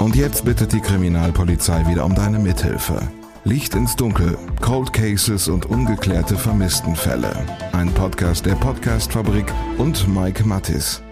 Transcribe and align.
Und 0.00 0.16
jetzt 0.16 0.46
bittet 0.46 0.72
die 0.72 0.80
Kriminalpolizei 0.80 1.86
wieder 1.86 2.06
um 2.06 2.14
deine 2.14 2.38
Mithilfe. 2.38 3.06
Licht 3.44 3.74
ins 3.74 3.94
Dunkel, 3.96 4.38
Cold 4.62 4.94
Cases 4.94 5.46
und 5.48 5.66
ungeklärte 5.66 6.38
Vermisstenfälle. 6.38 7.30
Ein 7.72 7.92
Podcast 7.92 8.46
der 8.46 8.54
Podcastfabrik 8.54 9.52
und 9.76 10.08
Mike 10.08 10.42
Mattis. 10.44 11.02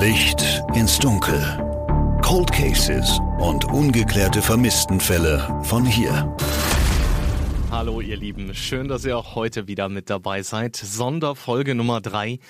Licht 0.00 0.44
ins 0.74 0.98
Dunkel. 0.98 1.40
Cold 2.20 2.50
Cases 2.50 3.20
und 3.38 3.64
ungeklärte 3.66 4.42
Vermisstenfälle 4.42 5.60
von 5.62 5.84
hier. 5.84 6.34
Hallo 7.70 8.00
ihr 8.00 8.16
Lieben, 8.16 8.52
schön, 8.56 8.88
dass 8.88 9.04
ihr 9.04 9.16
auch 9.16 9.36
heute 9.36 9.68
wieder 9.68 9.88
mit 9.88 10.10
dabei 10.10 10.42
seid. 10.42 10.74
Sonderfolge 10.74 11.76
Nummer 11.76 12.00
drei. 12.00 12.40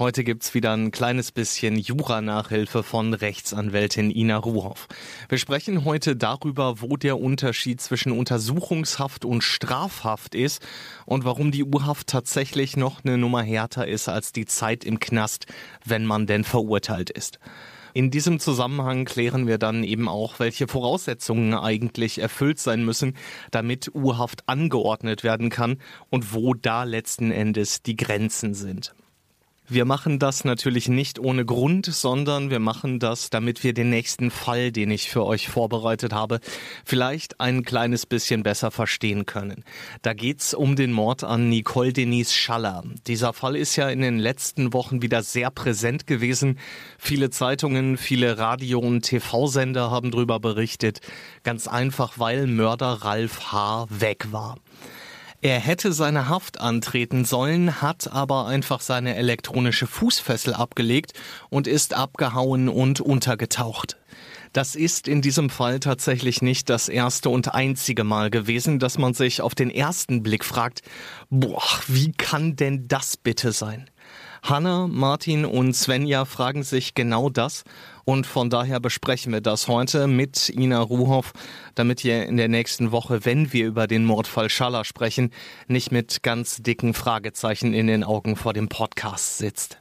Heute 0.00 0.24
gibt's 0.24 0.54
wieder 0.54 0.72
ein 0.72 0.92
kleines 0.92 1.30
bisschen 1.30 1.76
Jura-Nachhilfe 1.76 2.82
von 2.82 3.12
Rechtsanwältin 3.12 4.10
Ina 4.10 4.38
Ruhoff. 4.38 4.88
Wir 5.28 5.36
sprechen 5.36 5.84
heute 5.84 6.16
darüber, 6.16 6.80
wo 6.80 6.96
der 6.96 7.20
Unterschied 7.20 7.82
zwischen 7.82 8.10
Untersuchungshaft 8.10 9.26
und 9.26 9.44
Strafhaft 9.44 10.34
ist 10.34 10.66
und 11.04 11.26
warum 11.26 11.50
die 11.50 11.64
U-Haft 11.64 12.06
tatsächlich 12.06 12.78
noch 12.78 13.04
eine 13.04 13.18
Nummer 13.18 13.42
härter 13.42 13.86
ist 13.86 14.08
als 14.08 14.32
die 14.32 14.46
Zeit 14.46 14.84
im 14.84 15.00
Knast, 15.00 15.44
wenn 15.84 16.06
man 16.06 16.26
denn 16.26 16.44
verurteilt 16.44 17.10
ist. 17.10 17.38
In 17.92 18.10
diesem 18.10 18.40
Zusammenhang 18.40 19.04
klären 19.04 19.46
wir 19.46 19.58
dann 19.58 19.84
eben 19.84 20.08
auch, 20.08 20.38
welche 20.38 20.66
Voraussetzungen 20.66 21.52
eigentlich 21.52 22.22
erfüllt 22.22 22.58
sein 22.58 22.86
müssen, 22.86 23.18
damit 23.50 23.94
U-Haft 23.94 24.48
angeordnet 24.48 25.24
werden 25.24 25.50
kann 25.50 25.76
und 26.08 26.32
wo 26.32 26.54
da 26.54 26.84
letzten 26.84 27.30
Endes 27.30 27.82
die 27.82 27.96
Grenzen 27.96 28.54
sind. 28.54 28.94
Wir 29.72 29.84
machen 29.84 30.18
das 30.18 30.44
natürlich 30.44 30.88
nicht 30.88 31.20
ohne 31.20 31.44
Grund, 31.44 31.86
sondern 31.86 32.50
wir 32.50 32.58
machen 32.58 32.98
das, 32.98 33.30
damit 33.30 33.62
wir 33.62 33.72
den 33.72 33.88
nächsten 33.88 34.32
Fall, 34.32 34.72
den 34.72 34.90
ich 34.90 35.08
für 35.08 35.24
euch 35.24 35.48
vorbereitet 35.48 36.12
habe, 36.12 36.40
vielleicht 36.84 37.40
ein 37.40 37.62
kleines 37.62 38.04
bisschen 38.04 38.42
besser 38.42 38.72
verstehen 38.72 39.26
können. 39.26 39.62
Da 40.02 40.12
geht's 40.12 40.54
um 40.54 40.74
den 40.74 40.90
Mord 40.90 41.22
an 41.22 41.48
Nicole 41.48 41.92
Denise 41.92 42.34
Schaller. 42.34 42.82
Dieser 43.06 43.32
Fall 43.32 43.54
ist 43.54 43.76
ja 43.76 43.88
in 43.88 44.00
den 44.00 44.18
letzten 44.18 44.72
Wochen 44.72 45.02
wieder 45.02 45.22
sehr 45.22 45.52
präsent 45.52 46.04
gewesen. 46.08 46.58
Viele 46.98 47.30
Zeitungen, 47.30 47.96
viele 47.96 48.38
Radio- 48.38 48.80
und 48.80 49.02
TV-Sender 49.02 49.88
haben 49.92 50.10
darüber 50.10 50.40
berichtet. 50.40 51.00
Ganz 51.44 51.68
einfach, 51.68 52.18
weil 52.18 52.48
Mörder 52.48 53.04
Ralf 53.04 53.52
H. 53.52 53.86
weg 53.88 54.32
war. 54.32 54.56
Er 55.42 55.58
hätte 55.58 55.94
seine 55.94 56.28
Haft 56.28 56.60
antreten 56.60 57.24
sollen, 57.24 57.80
hat 57.80 58.12
aber 58.12 58.46
einfach 58.46 58.82
seine 58.82 59.16
elektronische 59.16 59.86
Fußfessel 59.86 60.52
abgelegt 60.52 61.14
und 61.48 61.66
ist 61.66 61.94
abgehauen 61.94 62.68
und 62.68 63.00
untergetaucht. 63.00 63.96
Das 64.52 64.74
ist 64.74 65.08
in 65.08 65.22
diesem 65.22 65.48
Fall 65.48 65.80
tatsächlich 65.80 66.42
nicht 66.42 66.68
das 66.68 66.90
erste 66.90 67.30
und 67.30 67.54
einzige 67.54 68.04
Mal 68.04 68.28
gewesen, 68.28 68.78
dass 68.78 68.98
man 68.98 69.14
sich 69.14 69.40
auf 69.40 69.54
den 69.54 69.70
ersten 69.70 70.22
Blick 70.22 70.44
fragt, 70.44 70.82
boah, 71.30 71.62
wie 71.86 72.12
kann 72.12 72.56
denn 72.56 72.86
das 72.86 73.16
bitte 73.16 73.52
sein? 73.52 73.88
Hanna, 74.42 74.88
Martin 74.88 75.44
und 75.46 75.74
Svenja 75.74 76.24
fragen 76.24 76.64
sich 76.64 76.94
genau 76.94 77.30
das 77.30 77.64
und 78.10 78.26
von 78.26 78.50
daher 78.50 78.80
besprechen 78.80 79.32
wir 79.32 79.40
das 79.40 79.68
heute 79.68 80.08
mit 80.08 80.48
Ina 80.48 80.80
Ruhoff, 80.80 81.32
damit 81.76 82.04
ihr 82.04 82.26
in 82.26 82.36
der 82.38 82.48
nächsten 82.48 82.90
Woche, 82.90 83.24
wenn 83.24 83.52
wir 83.52 83.68
über 83.68 83.86
den 83.86 84.04
Mordfall 84.04 84.50
Schaller 84.50 84.84
sprechen, 84.84 85.30
nicht 85.68 85.92
mit 85.92 86.24
ganz 86.24 86.56
dicken 86.56 86.92
Fragezeichen 86.92 87.72
in 87.72 87.86
den 87.86 88.02
Augen 88.02 88.34
vor 88.34 88.52
dem 88.52 88.68
Podcast 88.68 89.38
sitzt. 89.38 89.78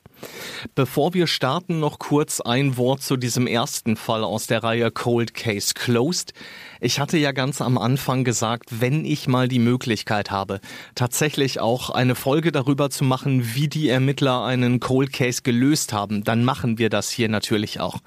Bevor 0.76 1.16
wir 1.16 1.26
starten, 1.26 1.80
noch 1.80 1.98
kurz 1.98 2.40
ein 2.40 2.78
Wort 2.78 3.02
zu 3.02 3.18
diesem 3.18 3.48
ersten 3.48 3.96
Fall 3.96 4.24
aus 4.24 4.46
der 4.46 4.64
Reihe 4.64 4.92
Cold 4.92 5.34
Case 5.34 5.74
Closed. 5.74 6.34
Ich 6.82 7.02
hatte 7.02 7.18
ja 7.18 7.34
ganz 7.34 7.60
am 7.60 7.78
Anfang 7.78 8.24
gesagt, 8.24 8.80
wenn 8.80 9.04
ich 9.04 9.28
mal 9.28 9.50
die 9.50 9.60
Möglichkeit 9.60 10.32
habe, 10.32 10.62
tatsächlich 10.96 11.60
auch 11.60 11.90
eine 11.90 12.16
Folge 12.16 12.54
darüber 12.54 12.90
zu 12.90 13.04
machen, 13.04 13.54
wie 13.54 13.68
die 13.68 13.90
Ermittler 13.90 14.46
einen 14.46 14.80
Cold 14.80 15.12
Case 15.12 15.42
gelöst 15.42 15.92
haben, 15.92 16.24
dann 16.24 16.46
machen 16.46 16.78
wir 16.78 16.90
das 16.90 17.10
hier 17.10 17.28
natürlich 17.28 17.82
auch. 17.82 17.98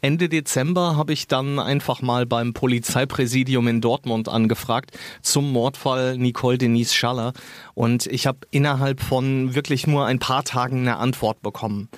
Ende 0.00 0.28
Dezember 0.28 0.96
habe 0.96 1.12
ich 1.12 1.28
dann 1.28 1.60
einfach 1.60 2.02
mal 2.02 2.26
beim 2.26 2.52
Polizeipräsidium 2.52 3.68
in 3.68 3.80
Dortmund 3.80 4.28
angefragt 4.28 4.90
zum 5.22 5.52
Mordfall 5.52 6.18
Nicole 6.18 6.58
Denise 6.58 6.96
Schaller 6.96 7.32
und 7.74 8.06
ich 8.06 8.26
habe 8.26 8.40
innerhalb 8.50 9.02
von 9.02 9.54
wirklich 9.54 9.86
nur 9.86 10.04
ein 10.04 10.18
paar 10.18 10.42
Tagen 10.42 10.80
eine 10.80 10.96
Antwort 10.96 11.42
bekommen. 11.42 11.88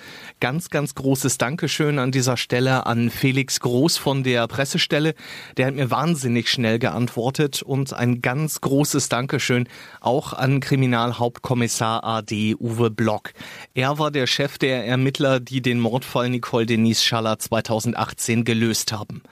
Ganz, 0.41 0.69
ganz 0.69 0.95
großes 0.95 1.39
Dankeschön 1.39 1.99
an 1.99 2.13
dieser 2.13 2.37
Stelle 2.37 2.85
an 2.85 3.09
Felix 3.09 3.61
Groß 3.61 3.97
von 3.97 4.25
der 4.25 4.47
Pressestelle. 4.47 5.15
Der 5.57 5.67
hat 5.67 5.75
mir 5.75 5.91
wahnsinnig 5.91 6.18
schnell 6.49 6.79
geantwortet 6.79 7.63
und 7.63 7.93
ein 7.93 8.23
ganz 8.23 8.61
großes 8.61 9.09
Dankeschön 9.09 9.69
auch 10.01 10.33
an 10.33 10.61
Kriminalhauptkommissar 10.61 12.05
AD 12.05 12.57
Uwe 12.59 12.91
Block. 12.91 13.33
Er 13.75 13.99
war 13.99 14.11
der 14.11 14.27
Chef 14.27 14.59
der 14.59 14.87
Ermittler, 14.87 15.41
die 15.41 15.63
den 15.63 15.81
Mordfall 15.81 16.31
Nicole 16.31 16.67
Denise 16.67 17.03
Schaller 17.03 17.39
2018 17.39 18.45
gelöst 18.45 18.93
haben. 18.93 19.23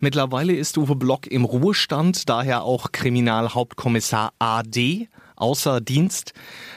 Mittlerweile 0.00 0.54
ist 0.54 0.76
Uwe 0.78 0.96
Block 0.96 1.26
im 1.26 1.44
Ruhestand, 1.44 2.28
daher 2.28 2.62
auch 2.64 2.92
Kriminalhauptkommissar 2.92 4.32
AD 4.38 5.08
außer 5.36 5.80
Dienst. 5.80 6.32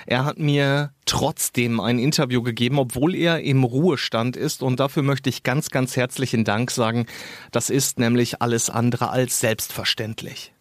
Er 0.06 0.26
hat 0.26 0.40
mir 0.40 0.92
trotzdem 1.06 1.80
ein 1.80 2.00
Interview 2.00 2.42
gegeben, 2.42 2.80
obwohl 2.80 3.16
er 3.16 3.42
im 3.42 3.64
Ruhestand 3.64 4.36
ist. 4.36 4.64
Und 4.64 4.80
dafür 4.80 5.04
möchte 5.04 5.30
ich 5.30 5.44
ganz, 5.44 5.70
ganz 5.70 5.96
herzlichen 5.96 6.44
Dank 6.44 6.72
sagen. 6.72 7.06
Das 7.52 7.70
ist 7.70 8.00
nämlich 8.00 8.42
alles 8.42 8.70
andere 8.70 9.10
als 9.10 9.40
selbstverständlich. 9.40 10.54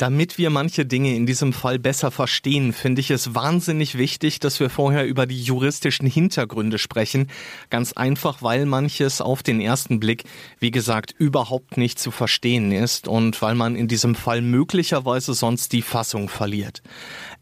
Damit 0.00 0.38
wir 0.38 0.48
manche 0.48 0.86
Dinge 0.86 1.14
in 1.14 1.26
diesem 1.26 1.52
Fall 1.52 1.78
besser 1.78 2.10
verstehen, 2.10 2.72
finde 2.72 3.02
ich 3.02 3.10
es 3.10 3.34
wahnsinnig 3.34 3.98
wichtig, 3.98 4.40
dass 4.40 4.58
wir 4.58 4.70
vorher 4.70 5.06
über 5.06 5.26
die 5.26 5.42
juristischen 5.42 6.06
Hintergründe 6.06 6.78
sprechen. 6.78 7.26
Ganz 7.68 7.92
einfach, 7.92 8.40
weil 8.40 8.64
manches 8.64 9.20
auf 9.20 9.42
den 9.42 9.60
ersten 9.60 10.00
Blick, 10.00 10.24
wie 10.58 10.70
gesagt, 10.70 11.14
überhaupt 11.18 11.76
nicht 11.76 11.98
zu 11.98 12.12
verstehen 12.12 12.72
ist 12.72 13.08
und 13.08 13.42
weil 13.42 13.54
man 13.54 13.76
in 13.76 13.88
diesem 13.88 14.14
Fall 14.14 14.40
möglicherweise 14.40 15.34
sonst 15.34 15.74
die 15.74 15.82
Fassung 15.82 16.30
verliert. 16.30 16.82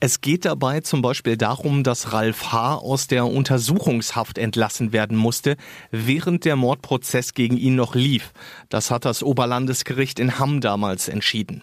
Es 0.01 0.21
geht 0.21 0.45
dabei 0.45 0.81
zum 0.81 1.01
Beispiel 1.01 1.37
darum, 1.37 1.85
dass 1.85 2.13
Ralf 2.13 2.51
H. 2.51 2.75
aus 2.75 3.07
der 3.07 3.27
Untersuchungshaft 3.27 4.37
entlassen 4.37 4.93
werden 4.93 5.17
musste, 5.17 5.57
während 5.93 6.45
der 6.45 6.57
Mordprozess 6.57 7.35
gegen 7.35 7.57
ihn 7.57 7.77
noch 7.77 7.95
lief. 7.95 8.33
Das 8.69 8.91
hat 8.91 9.05
das 9.05 9.23
Oberlandesgericht 9.23 10.19
in 10.19 10.41
Hamm 10.41 10.61
damals 10.61 11.07
entschieden. 11.07 11.63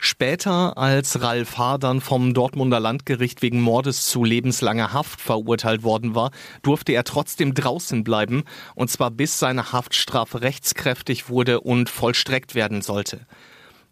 Später, 0.00 0.78
als 0.78 1.22
Ralf 1.22 1.58
H. 1.58 1.78
vom 2.00 2.32
Dortmunder 2.32 2.78
Landgericht 2.78 3.42
wegen 3.42 3.60
Mordes 3.60 4.06
zu 4.06 4.22
lebenslanger 4.22 4.92
Haft 4.92 5.20
verurteilt 5.20 5.82
worden 5.82 6.14
war, 6.14 6.30
durfte 6.62 6.92
er 6.92 7.02
trotzdem 7.02 7.52
draußen 7.52 8.04
bleiben, 8.04 8.44
und 8.76 8.90
zwar 8.90 9.10
bis 9.10 9.40
seine 9.40 9.72
Haftstrafe 9.72 10.40
rechtskräftig 10.40 11.28
wurde 11.28 11.60
und 11.60 11.90
vollstreckt 11.90 12.54
werden 12.54 12.80
sollte. 12.80 13.26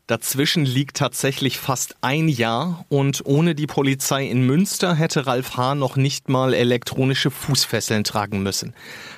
Dazwischen 0.09 0.65
liegt 0.65 0.99
tatsächlich 0.99 1.59
fast 1.59 1.97
ein 2.01 2.29
Jahr 2.29 2.85
und 2.89 3.23
ohne 3.25 3.57
die 3.57 3.67
Polizei 3.67 4.25
in 4.25 4.47
Münster 4.47 4.95
hätte 4.95 5.27
Ralf 5.27 5.57
H. 5.57 5.75
noch 5.75 5.97
nicht 5.97 6.29
mal 6.29 6.55
elektronische 6.55 7.33
Fußfesseln 7.33 8.05
tragen 8.05 8.41
müssen. 8.41 8.73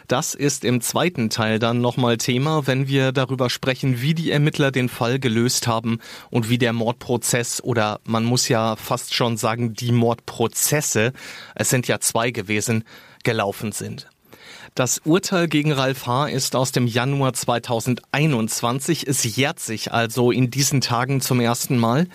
Das 0.06 0.34
ist 0.34 0.64
im 0.64 0.80
zweiten 0.80 1.28
Teil 1.28 1.58
dann 1.58 1.82
nochmal 1.82 2.16
Thema, 2.16 2.66
wenn 2.66 2.88
wir 2.88 3.12
darüber 3.12 3.50
sprechen, 3.50 4.00
wie 4.00 4.14
die 4.14 4.30
Ermittler 4.30 4.70
den 4.70 4.88
Fall 4.88 5.18
gelöst 5.18 5.66
haben 5.66 5.98
und 6.30 6.48
wie 6.48 6.56
der 6.56 6.72
Mordprozess 6.72 7.62
oder 7.62 8.00
man 8.04 8.24
muss 8.24 8.48
ja 8.48 8.74
fast 8.76 9.12
schon 9.12 9.36
sagen, 9.36 9.74
die 9.74 9.92
Mordprozesse, 9.92 11.12
es 11.54 11.68
sind 11.68 11.86
ja 11.86 12.00
zwei 12.00 12.30
gewesen, 12.30 12.84
gelaufen 13.24 13.72
sind. 13.72 14.08
Das 14.74 15.00
Urteil 15.04 15.48
gegen 15.48 15.72
Ralf 15.72 16.06
H. 16.06 16.26
ist 16.26 16.54
aus 16.54 16.72
dem 16.72 16.86
Januar 16.86 17.32
2021. 17.32 19.06
Es 19.06 19.24
jährt 19.24 19.60
sich 19.60 19.92
also 19.92 20.30
in 20.30 20.50
diesen 20.50 20.80
Tagen 20.80 21.20
zum 21.20 21.40
ersten 21.40 21.78
Mal. 21.78 22.06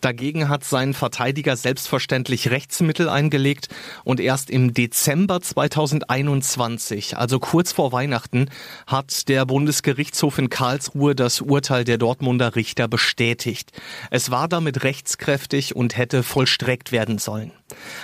Dagegen 0.00 0.48
hat 0.48 0.64
sein 0.64 0.94
Verteidiger 0.94 1.56
selbstverständlich 1.56 2.50
Rechtsmittel 2.50 3.08
eingelegt 3.08 3.68
und 4.04 4.20
erst 4.20 4.50
im 4.50 4.74
Dezember 4.74 5.40
2021, 5.40 7.16
also 7.16 7.38
kurz 7.38 7.72
vor 7.72 7.92
Weihnachten, 7.92 8.50
hat 8.86 9.28
der 9.28 9.46
Bundesgerichtshof 9.46 10.38
in 10.38 10.50
Karlsruhe 10.50 11.14
das 11.14 11.40
Urteil 11.40 11.84
der 11.84 11.98
Dortmunder 11.98 12.56
Richter 12.56 12.88
bestätigt. 12.88 13.72
Es 14.10 14.30
war 14.30 14.48
damit 14.48 14.82
rechtskräftig 14.82 15.74
und 15.74 15.96
hätte 15.96 16.22
vollstreckt 16.22 16.92
werden 16.92 17.18
sollen. 17.18 17.52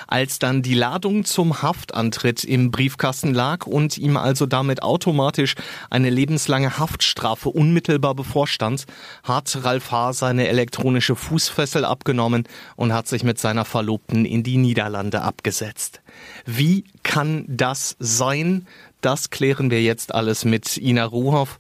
Als 0.07 0.39
dann 0.39 0.63
die 0.63 0.75
Ladung 0.75 1.25
zum 1.25 1.63
Haftantritt 1.63 2.45
im 2.45 2.71
Briefkasten 2.71 3.35
lag 3.35 3.67
und 3.67 3.99
ihm 3.99 4.17
also 4.17 4.47
damit 4.47 4.83
automatisch 4.83 5.55
eine 5.91 6.11
lebenslange 6.11 6.79
Haftstrafe 6.79 7.49
unmittelbar 7.49 8.15
bevorstand, 8.15 8.87
hat 9.23 9.59
Ralf 9.63 9.91
H. 9.91 10.13
seine 10.15 10.49
elektronische 10.49 11.17
Fußfessel 11.17 11.85
abgenommen 11.85 12.45
und 12.77 12.93
hat 12.93 13.09
sich 13.09 13.25
mit 13.25 13.39
seiner 13.39 13.65
Verlobten 13.65 14.25
in 14.25 14.43
die 14.43 14.57
Niederlande 14.57 15.23
abgesetzt. 15.23 16.01
Wie 16.45 16.85
kann 17.03 17.45
das 17.49 17.97
sein? 17.99 18.67
Das 19.01 19.31
klären 19.31 19.71
wir 19.71 19.83
jetzt 19.83 20.15
alles 20.15 20.45
mit 20.45 20.77
Ina 20.79 21.05
Ruhoff. 21.05 21.59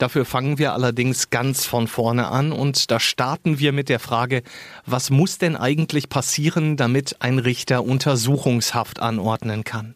Dafür 0.00 0.24
fangen 0.24 0.56
wir 0.56 0.72
allerdings 0.72 1.28
ganz 1.28 1.66
von 1.66 1.86
vorne 1.86 2.28
an 2.28 2.52
und 2.52 2.90
da 2.90 2.98
starten 2.98 3.58
wir 3.58 3.72
mit 3.72 3.90
der 3.90 3.98
Frage, 3.98 4.42
was 4.86 5.10
muss 5.10 5.36
denn 5.36 5.56
eigentlich 5.56 6.08
passieren, 6.08 6.78
damit 6.78 7.16
ein 7.18 7.38
Richter 7.38 7.84
Untersuchungshaft 7.84 8.98
anordnen 9.00 9.62
kann? 9.62 9.94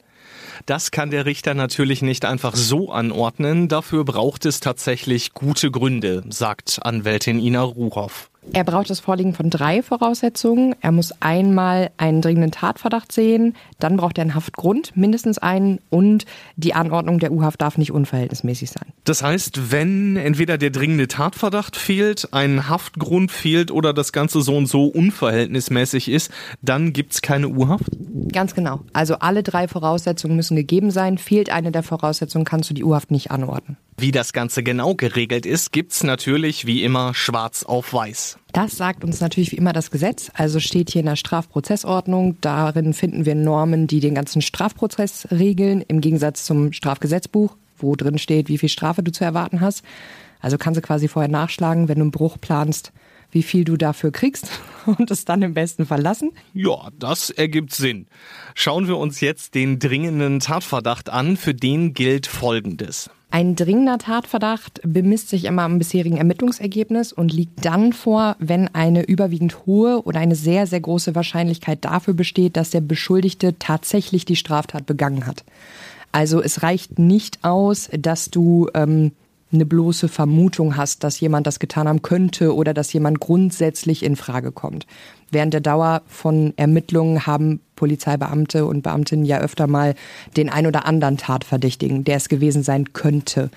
Das 0.66 0.90
kann 0.90 1.10
der 1.10 1.24
Richter 1.24 1.54
natürlich 1.54 2.02
nicht 2.02 2.26
einfach 2.26 2.54
so 2.54 2.92
anordnen, 2.92 3.68
dafür 3.68 4.04
braucht 4.04 4.44
es 4.44 4.60
tatsächlich 4.60 5.32
gute 5.32 5.70
Gründe, 5.70 6.22
sagt 6.28 6.80
Anwältin 6.82 7.38
Ina 7.38 7.62
Ruhoff. 7.62 8.28
Er 8.52 8.64
braucht 8.64 8.90
das 8.90 9.00
Vorliegen 9.00 9.34
von 9.34 9.50
drei 9.50 9.82
Voraussetzungen. 9.82 10.74
Er 10.80 10.92
muss 10.92 11.12
einmal 11.20 11.90
einen 11.96 12.20
dringenden 12.20 12.50
Tatverdacht 12.50 13.10
sehen, 13.12 13.54
dann 13.78 13.96
braucht 13.96 14.18
er 14.18 14.22
einen 14.22 14.34
Haftgrund, 14.34 14.96
mindestens 14.96 15.38
einen, 15.38 15.80
und 15.90 16.24
die 16.56 16.74
Anordnung 16.74 17.18
der 17.18 17.32
U-Haft 17.32 17.60
darf 17.60 17.78
nicht 17.78 17.92
unverhältnismäßig 17.92 18.70
sein. 18.70 18.92
Das 19.04 19.22
heißt, 19.22 19.72
wenn 19.72 20.16
entweder 20.16 20.58
der 20.58 20.70
dringende 20.70 21.08
Tatverdacht 21.08 21.76
fehlt, 21.76 22.28
ein 22.32 22.68
Haftgrund 22.68 23.32
fehlt 23.32 23.70
oder 23.70 23.92
das 23.92 24.12
Ganze 24.12 24.40
so 24.40 24.56
und 24.56 24.66
so 24.66 24.86
unverhältnismäßig 24.86 26.08
ist, 26.08 26.30
dann 26.62 26.92
gibt's 26.92 27.22
keine 27.22 27.48
U-Haft? 27.48 27.90
Ganz 28.32 28.54
genau. 28.54 28.80
Also 28.92 29.16
alle 29.16 29.42
drei 29.42 29.68
Voraussetzungen 29.68 30.36
müssen 30.36 30.56
gegeben 30.56 30.90
sein. 30.90 31.18
Fehlt 31.18 31.50
eine 31.50 31.72
der 31.72 31.82
Voraussetzungen, 31.82 32.44
kannst 32.44 32.70
du 32.70 32.74
die 32.74 32.84
U-Haft 32.84 33.10
nicht 33.10 33.30
anordnen. 33.30 33.76
Wie 33.96 34.10
das 34.10 34.32
Ganze 34.32 34.64
genau 34.64 34.94
geregelt 34.94 35.46
ist, 35.46 35.70
gibt's 35.70 36.02
natürlich 36.02 36.66
wie 36.66 36.82
immer 36.82 37.14
schwarz 37.14 37.62
auf 37.62 37.92
weiß. 37.92 38.38
Das 38.52 38.76
sagt 38.76 39.04
uns 39.04 39.20
natürlich 39.20 39.52
wie 39.52 39.56
immer 39.56 39.72
das 39.72 39.92
Gesetz. 39.92 40.30
Also 40.34 40.58
steht 40.58 40.90
hier 40.90 41.00
in 41.00 41.06
der 41.06 41.16
Strafprozessordnung. 41.16 42.36
Darin 42.40 42.92
finden 42.92 43.24
wir 43.24 43.36
Normen, 43.36 43.86
die 43.86 44.00
den 44.00 44.14
ganzen 44.14 44.42
Strafprozess 44.42 45.28
regeln, 45.30 45.80
im 45.86 46.00
Gegensatz 46.00 46.44
zum 46.44 46.72
Strafgesetzbuch, 46.72 47.56
wo 47.78 47.94
drin 47.94 48.18
steht, 48.18 48.48
wie 48.48 48.58
viel 48.58 48.68
Strafe 48.68 49.04
du 49.04 49.12
zu 49.12 49.24
erwarten 49.24 49.60
hast. 49.60 49.84
Also 50.40 50.58
kannst 50.58 50.78
du 50.78 50.82
quasi 50.82 51.06
vorher 51.06 51.30
nachschlagen, 51.30 51.88
wenn 51.88 51.98
du 51.98 52.02
einen 52.02 52.10
Bruch 52.10 52.38
planst, 52.40 52.92
wie 53.30 53.42
viel 53.42 53.64
du 53.64 53.76
dafür 53.76 54.10
kriegst 54.10 54.48
und 54.86 55.10
es 55.10 55.24
dann 55.24 55.42
im 55.42 55.54
besten 55.54 55.86
verlassen. 55.86 56.32
Ja, 56.52 56.88
das 56.98 57.30
ergibt 57.30 57.72
Sinn. 57.72 58.06
Schauen 58.54 58.88
wir 58.88 58.98
uns 58.98 59.20
jetzt 59.20 59.54
den 59.54 59.78
dringenden 59.78 60.40
Tatverdacht 60.40 61.10
an. 61.10 61.36
Für 61.36 61.54
den 61.54 61.94
gilt 61.94 62.26
Folgendes. 62.26 63.08
Ein 63.34 63.56
dringender 63.56 63.98
Tatverdacht 63.98 64.80
bemisst 64.84 65.28
sich 65.28 65.46
immer 65.46 65.62
am 65.62 65.80
bisherigen 65.80 66.18
Ermittlungsergebnis 66.18 67.12
und 67.12 67.32
liegt 67.32 67.64
dann 67.64 67.92
vor, 67.92 68.36
wenn 68.38 68.72
eine 68.72 69.02
überwiegend 69.02 69.66
hohe 69.66 70.02
oder 70.04 70.20
eine 70.20 70.36
sehr, 70.36 70.68
sehr 70.68 70.78
große 70.78 71.16
Wahrscheinlichkeit 71.16 71.84
dafür 71.84 72.14
besteht, 72.14 72.56
dass 72.56 72.70
der 72.70 72.80
Beschuldigte 72.80 73.58
tatsächlich 73.58 74.24
die 74.24 74.36
Straftat 74.36 74.86
begangen 74.86 75.26
hat. 75.26 75.42
Also 76.12 76.40
es 76.40 76.62
reicht 76.62 77.00
nicht 77.00 77.42
aus, 77.42 77.90
dass 77.98 78.30
du 78.30 78.68
ähm, 78.72 79.10
eine 79.54 79.66
bloße 79.66 80.08
Vermutung 80.08 80.76
hast, 80.76 81.04
dass 81.04 81.20
jemand 81.20 81.46
das 81.46 81.58
getan 81.58 81.88
haben 81.88 82.02
könnte 82.02 82.54
oder 82.54 82.74
dass 82.74 82.92
jemand 82.92 83.20
grundsätzlich 83.20 84.02
in 84.02 84.16
Frage 84.16 84.52
kommt. 84.52 84.86
Während 85.30 85.54
der 85.54 85.60
Dauer 85.60 86.02
von 86.06 86.52
Ermittlungen 86.56 87.26
haben 87.26 87.60
Polizeibeamte 87.76 88.66
und 88.66 88.82
Beamtinnen 88.82 89.24
ja 89.24 89.40
öfter 89.40 89.66
mal 89.66 89.94
den 90.36 90.48
ein 90.48 90.66
oder 90.66 90.86
anderen 90.86 91.16
Tatverdächtigen, 91.16 92.04
der 92.04 92.16
es 92.16 92.28
gewesen 92.28 92.62
sein 92.62 92.92
könnte. 92.92 93.50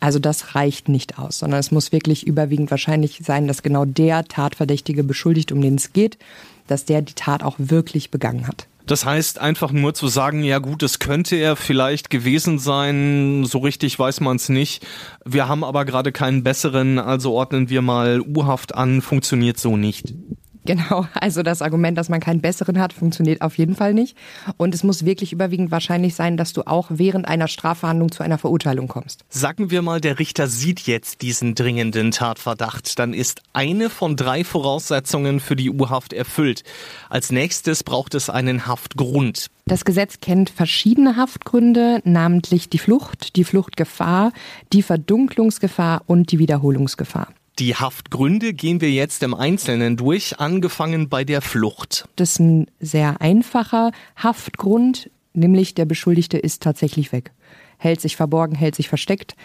Also 0.00 0.18
das 0.18 0.56
reicht 0.56 0.88
nicht 0.88 1.18
aus, 1.18 1.38
sondern 1.38 1.60
es 1.60 1.70
muss 1.70 1.92
wirklich 1.92 2.26
überwiegend 2.26 2.70
wahrscheinlich 2.70 3.20
sein, 3.24 3.46
dass 3.46 3.62
genau 3.62 3.84
der 3.84 4.24
Tatverdächtige 4.24 5.04
beschuldigt, 5.04 5.52
um 5.52 5.60
den 5.60 5.76
es 5.76 5.92
geht, 5.92 6.18
dass 6.66 6.84
der 6.84 7.02
die 7.02 7.14
Tat 7.14 7.42
auch 7.42 7.54
wirklich 7.58 8.10
begangen 8.10 8.48
hat. 8.48 8.66
Das 8.86 9.04
heißt 9.04 9.38
einfach 9.38 9.72
nur 9.72 9.94
zu 9.94 10.08
sagen, 10.08 10.42
ja 10.42 10.58
gut, 10.58 10.82
es 10.82 10.98
könnte 10.98 11.36
er 11.36 11.56
vielleicht 11.56 12.10
gewesen 12.10 12.58
sein, 12.58 13.44
so 13.44 13.58
richtig 13.58 13.98
weiß 13.98 14.20
man 14.20 14.36
es 14.36 14.48
nicht. 14.48 14.86
Wir 15.24 15.48
haben 15.48 15.64
aber 15.64 15.84
gerade 15.84 16.12
keinen 16.12 16.42
besseren, 16.42 16.98
also 16.98 17.32
ordnen 17.32 17.68
wir 17.70 17.82
mal 17.82 18.20
U-Haft 18.20 18.74
an, 18.74 19.00
funktioniert 19.00 19.58
so 19.58 19.76
nicht. 19.76 20.14
Genau, 20.64 21.06
also 21.14 21.42
das 21.42 21.60
Argument, 21.60 21.98
dass 21.98 22.08
man 22.08 22.20
keinen 22.20 22.40
besseren 22.40 22.78
hat, 22.78 22.92
funktioniert 22.92 23.42
auf 23.42 23.58
jeden 23.58 23.74
Fall 23.74 23.94
nicht. 23.94 24.16
Und 24.56 24.74
es 24.74 24.84
muss 24.84 25.04
wirklich 25.04 25.32
überwiegend 25.32 25.72
wahrscheinlich 25.72 26.14
sein, 26.14 26.36
dass 26.36 26.52
du 26.52 26.62
auch 26.66 26.86
während 26.90 27.26
einer 27.26 27.48
Strafverhandlung 27.48 28.12
zu 28.12 28.22
einer 28.22 28.38
Verurteilung 28.38 28.86
kommst. 28.86 29.24
Sagen 29.28 29.70
wir 29.72 29.82
mal, 29.82 30.00
der 30.00 30.20
Richter 30.20 30.46
sieht 30.46 30.80
jetzt 30.80 31.22
diesen 31.22 31.56
dringenden 31.56 32.12
Tatverdacht. 32.12 32.98
Dann 32.98 33.12
ist 33.12 33.42
eine 33.52 33.90
von 33.90 34.14
drei 34.14 34.44
Voraussetzungen 34.44 35.40
für 35.40 35.56
die 35.56 35.70
U-Haft 35.70 36.12
erfüllt. 36.12 36.62
Als 37.10 37.32
nächstes 37.32 37.82
braucht 37.82 38.14
es 38.14 38.30
einen 38.30 38.66
Haftgrund. 38.66 39.48
Das 39.66 39.84
Gesetz 39.84 40.20
kennt 40.20 40.50
verschiedene 40.50 41.16
Haftgründe, 41.16 42.00
namentlich 42.04 42.68
die 42.68 42.78
Flucht, 42.78 43.36
die 43.36 43.44
Fluchtgefahr, 43.44 44.32
die 44.72 44.82
Verdunklungsgefahr 44.82 46.02
und 46.06 46.30
die 46.32 46.38
Wiederholungsgefahr. 46.38 47.28
Die 47.58 47.74
Haftgründe 47.74 48.54
gehen 48.54 48.80
wir 48.80 48.90
jetzt 48.90 49.22
im 49.22 49.34
Einzelnen 49.34 49.96
durch, 49.96 50.40
angefangen 50.40 51.08
bei 51.08 51.24
der 51.24 51.42
Flucht. 51.42 52.08
Das 52.16 52.32
ist 52.32 52.40
ein 52.40 52.66
sehr 52.80 53.20
einfacher 53.20 53.92
Haftgrund, 54.16 55.10
nämlich 55.34 55.74
der 55.74 55.84
Beschuldigte 55.84 56.38
ist 56.38 56.62
tatsächlich 56.62 57.12
weg, 57.12 57.32
hält 57.76 58.00
sich 58.00 58.16
verborgen, 58.16 58.56
hält 58.56 58.74
sich 58.74 58.88
versteckt 58.88 59.36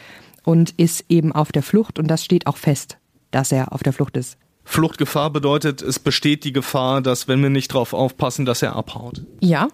und 0.44 0.74
ist 0.78 1.06
eben 1.10 1.34
auf 1.34 1.52
der 1.52 1.64
Flucht 1.64 2.00
und 2.00 2.08
das 2.08 2.24
steht 2.24 2.48
auch 2.48 2.58
fest, 2.58 2.98
dass 3.32 3.52
er 3.52 3.74
auf 3.74 3.84
der 3.84 3.92
Flucht 3.92 4.16
ist. 4.16 4.38
Fluchtgefahr 4.64 5.30
bedeutet, 5.30 5.82
es 5.82 6.00
besteht 6.00 6.44
die 6.44 6.52
Gefahr, 6.54 7.02
dass 7.02 7.28
wenn 7.28 7.42
wir 7.42 7.50
nicht 7.50 7.70
drauf 7.70 7.94
aufpassen, 7.94 8.46
dass 8.46 8.62
er 8.62 8.76
abhaut. 8.76 9.24
Ja, 9.40 9.70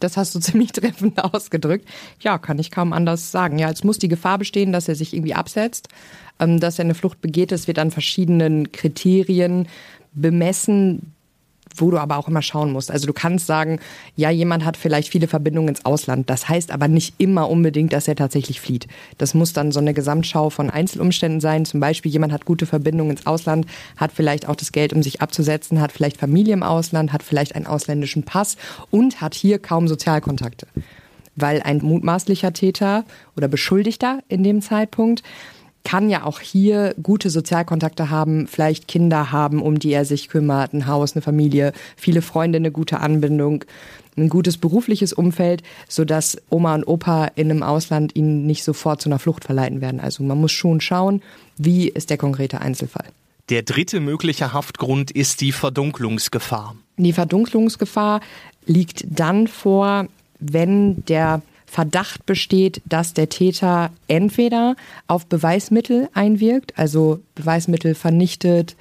das 0.00 0.16
hast 0.16 0.34
du 0.34 0.40
ziemlich 0.40 0.72
treffend 0.72 1.22
ausgedrückt. 1.22 1.88
Ja, 2.20 2.38
kann 2.38 2.58
ich 2.58 2.70
kaum 2.70 2.92
anders 2.92 3.30
sagen. 3.30 3.58
Ja, 3.58 3.70
es 3.70 3.84
muss 3.84 3.98
die 3.98 4.08
Gefahr 4.08 4.38
bestehen, 4.38 4.72
dass 4.72 4.88
er 4.88 4.94
sich 4.94 5.14
irgendwie 5.14 5.34
absetzt, 5.34 5.88
ähm, 6.38 6.60
dass 6.60 6.78
er 6.78 6.84
eine 6.84 6.94
Flucht 6.94 7.20
begeht. 7.20 7.52
Es 7.52 7.66
wird 7.66 7.78
an 7.78 7.90
verschiedenen 7.90 8.72
Kriterien 8.72 9.68
bemessen, 10.12 11.12
wo 11.74 11.90
du 11.90 11.98
aber 11.98 12.16
auch 12.16 12.28
immer 12.28 12.42
schauen 12.42 12.72
musst. 12.72 12.90
Also 12.90 13.06
du 13.06 13.12
kannst 13.12 13.46
sagen, 13.46 13.80
ja, 14.14 14.30
jemand 14.30 14.64
hat 14.64 14.76
vielleicht 14.76 15.08
viele 15.08 15.28
Verbindungen 15.28 15.68
ins 15.68 15.84
Ausland. 15.84 16.30
Das 16.30 16.48
heißt 16.48 16.70
aber 16.70 16.88
nicht 16.88 17.14
immer 17.18 17.48
unbedingt, 17.48 17.92
dass 17.92 18.08
er 18.08 18.16
tatsächlich 18.16 18.60
flieht. 18.60 18.86
Das 19.18 19.34
muss 19.34 19.52
dann 19.52 19.72
so 19.72 19.80
eine 19.80 19.94
Gesamtschau 19.94 20.50
von 20.50 20.70
Einzelumständen 20.70 21.40
sein. 21.40 21.64
Zum 21.64 21.80
Beispiel, 21.80 22.12
jemand 22.12 22.32
hat 22.32 22.44
gute 22.44 22.66
Verbindungen 22.66 23.12
ins 23.12 23.26
Ausland, 23.26 23.66
hat 23.96 24.12
vielleicht 24.12 24.48
auch 24.48 24.56
das 24.56 24.72
Geld, 24.72 24.92
um 24.92 25.02
sich 25.02 25.20
abzusetzen, 25.20 25.80
hat 25.80 25.92
vielleicht 25.92 26.18
Familie 26.18 26.54
im 26.54 26.62
Ausland, 26.62 27.12
hat 27.12 27.22
vielleicht 27.22 27.54
einen 27.54 27.66
ausländischen 27.66 28.22
Pass 28.22 28.56
und 28.90 29.20
hat 29.20 29.34
hier 29.34 29.58
kaum 29.58 29.88
Sozialkontakte. 29.88 30.66
Weil 31.34 31.60
ein 31.62 31.78
mutmaßlicher 31.82 32.54
Täter 32.54 33.04
oder 33.36 33.48
Beschuldigter 33.48 34.20
in 34.28 34.42
dem 34.42 34.62
Zeitpunkt 34.62 35.22
kann 35.86 36.10
ja 36.10 36.24
auch 36.24 36.40
hier 36.40 36.96
gute 37.00 37.30
Sozialkontakte 37.30 38.10
haben, 38.10 38.48
vielleicht 38.48 38.88
Kinder 38.88 39.30
haben, 39.30 39.62
um 39.62 39.78
die 39.78 39.92
er 39.92 40.04
sich 40.04 40.28
kümmert, 40.28 40.74
ein 40.74 40.88
Haus, 40.88 41.14
eine 41.14 41.22
Familie, 41.22 41.72
viele 41.96 42.22
Freunde, 42.22 42.56
eine 42.56 42.72
gute 42.72 42.98
Anbindung, 42.98 43.64
ein 44.16 44.28
gutes 44.28 44.56
berufliches 44.56 45.12
Umfeld, 45.12 45.62
sodass 45.88 46.38
Oma 46.50 46.74
und 46.74 46.88
Opa 46.88 47.26
in 47.36 47.52
einem 47.52 47.62
Ausland 47.62 48.16
ihn 48.16 48.46
nicht 48.46 48.64
sofort 48.64 49.00
zu 49.00 49.08
einer 49.08 49.20
Flucht 49.20 49.44
verleiten 49.44 49.80
werden. 49.80 50.00
Also 50.00 50.24
man 50.24 50.40
muss 50.40 50.50
schon 50.50 50.80
schauen, 50.80 51.22
wie 51.56 51.86
ist 51.86 52.10
der 52.10 52.18
konkrete 52.18 52.60
Einzelfall. 52.60 53.06
Der 53.48 53.62
dritte 53.62 54.00
mögliche 54.00 54.52
Haftgrund 54.52 55.12
ist 55.12 55.40
die 55.40 55.52
Verdunklungsgefahr. 55.52 56.74
Die 56.96 57.12
Verdunklungsgefahr 57.12 58.22
liegt 58.64 59.04
dann 59.08 59.46
vor, 59.46 60.08
wenn 60.40 61.04
der 61.04 61.42
Verdacht 61.76 62.24
besteht, 62.24 62.80
dass 62.86 63.12
der 63.12 63.28
Täter 63.28 63.90
entweder 64.08 64.76
auf 65.08 65.26
Beweismittel 65.26 66.08
einwirkt, 66.14 66.72
also 66.78 67.20
Beweismittel 67.34 67.94
vernichtet, 67.94 68.76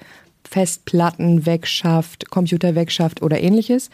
Festplatten 0.49 1.45
wegschafft, 1.45 2.29
Computer 2.29 2.73
wegschafft 2.73 3.21
oder 3.21 3.41
ähnliches, 3.41 3.89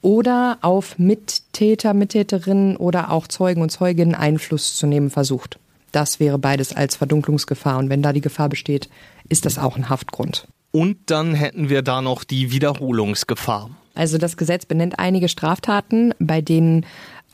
oder 0.00 0.56
auf 0.62 0.98
Mittäter, 0.98 1.92
Mittäterinnen 1.92 2.78
oder 2.78 3.10
auch 3.10 3.26
Zeugen 3.26 3.60
und 3.60 3.68
Zeuginnen 3.68 4.14
Einfluss 4.14 4.74
zu 4.76 4.86
nehmen 4.86 5.10
versucht. 5.10 5.58
Das 5.92 6.18
wäre 6.18 6.38
beides 6.38 6.74
als 6.74 6.96
Verdunklungsgefahr. 6.96 7.76
Und 7.76 7.90
wenn 7.90 8.00
da 8.00 8.14
die 8.14 8.22
Gefahr 8.22 8.48
besteht, 8.48 8.88
ist 9.28 9.44
das 9.44 9.58
auch 9.58 9.76
ein 9.76 9.90
Haftgrund. 9.90 10.48
Und 10.70 10.96
dann 11.10 11.34
hätten 11.34 11.68
wir 11.68 11.82
da 11.82 12.00
noch 12.00 12.24
die 12.24 12.52
Wiederholungsgefahr. 12.52 13.68
Also 13.96 14.18
das 14.18 14.36
Gesetz 14.36 14.66
benennt 14.66 14.98
einige 14.98 15.28
Straftaten, 15.28 16.12
bei 16.18 16.42
denen 16.42 16.84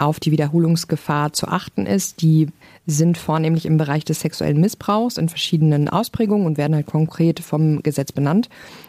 auf 0.02 0.20
die 0.20 0.32
Wiederholungsgefahr 0.32 1.32
zu 1.32 1.48
achten 1.48 1.86
ist. 1.86 2.22
Die 2.22 2.48
sind 2.86 3.16
vornehmlich 3.16 3.66
im 3.66 3.76
Bereich 3.76 4.04
des 4.04 4.20
sexuellen 4.20 4.60
Missbrauchs 4.60 5.16
in 5.16 5.28
verschiedenen 5.28 5.88
Ausprägungen 5.88 6.46
und 6.46 6.58
werden 6.58 6.74
halt 6.74 6.86
konkret 6.86 7.40
vom 7.40 7.82
Gesetz 7.82 8.12
benannt. 8.12 8.48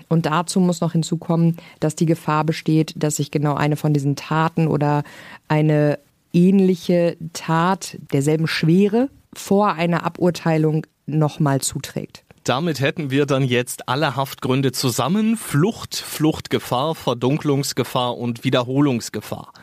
Und 0.10 0.26
dazu 0.26 0.60
muss 0.60 0.82
noch 0.82 0.94
hinzukommen, 0.94 1.58
dass 1.80 1.96
die 1.96 2.08
Gefahr 2.08 2.44
besteht, 2.44 2.94
dass 2.96 3.18
sich 3.18 3.30
genau 3.32 3.54
eine 3.54 3.76
von 3.76 3.94
diesen 3.94 4.16
Taten 4.16 4.68
oder 4.68 5.04
eine 5.48 6.00
ähnliche 6.34 7.16
Tat 7.34 7.98
derselben 8.12 8.48
Schwere 8.48 9.10
vor 9.34 9.74
einer 9.74 10.06
Aburteilung 10.06 10.88
nochmal 11.06 11.62
zuträgt. 11.62 12.24
Damit 12.44 12.82
hätten 12.82 13.10
wir 13.10 13.26
dann 13.26 13.44
jetzt 13.44 13.88
alle 13.88 14.18
Haftgründe 14.18 14.74
zusammen. 14.74 15.38
Flucht, 15.38 15.96
Fluchtgefahr, 15.96 16.94
Verdunklungsgefahr 16.94 18.18
und 18.18 18.44
Wiederholungsgefahr. 18.44 19.54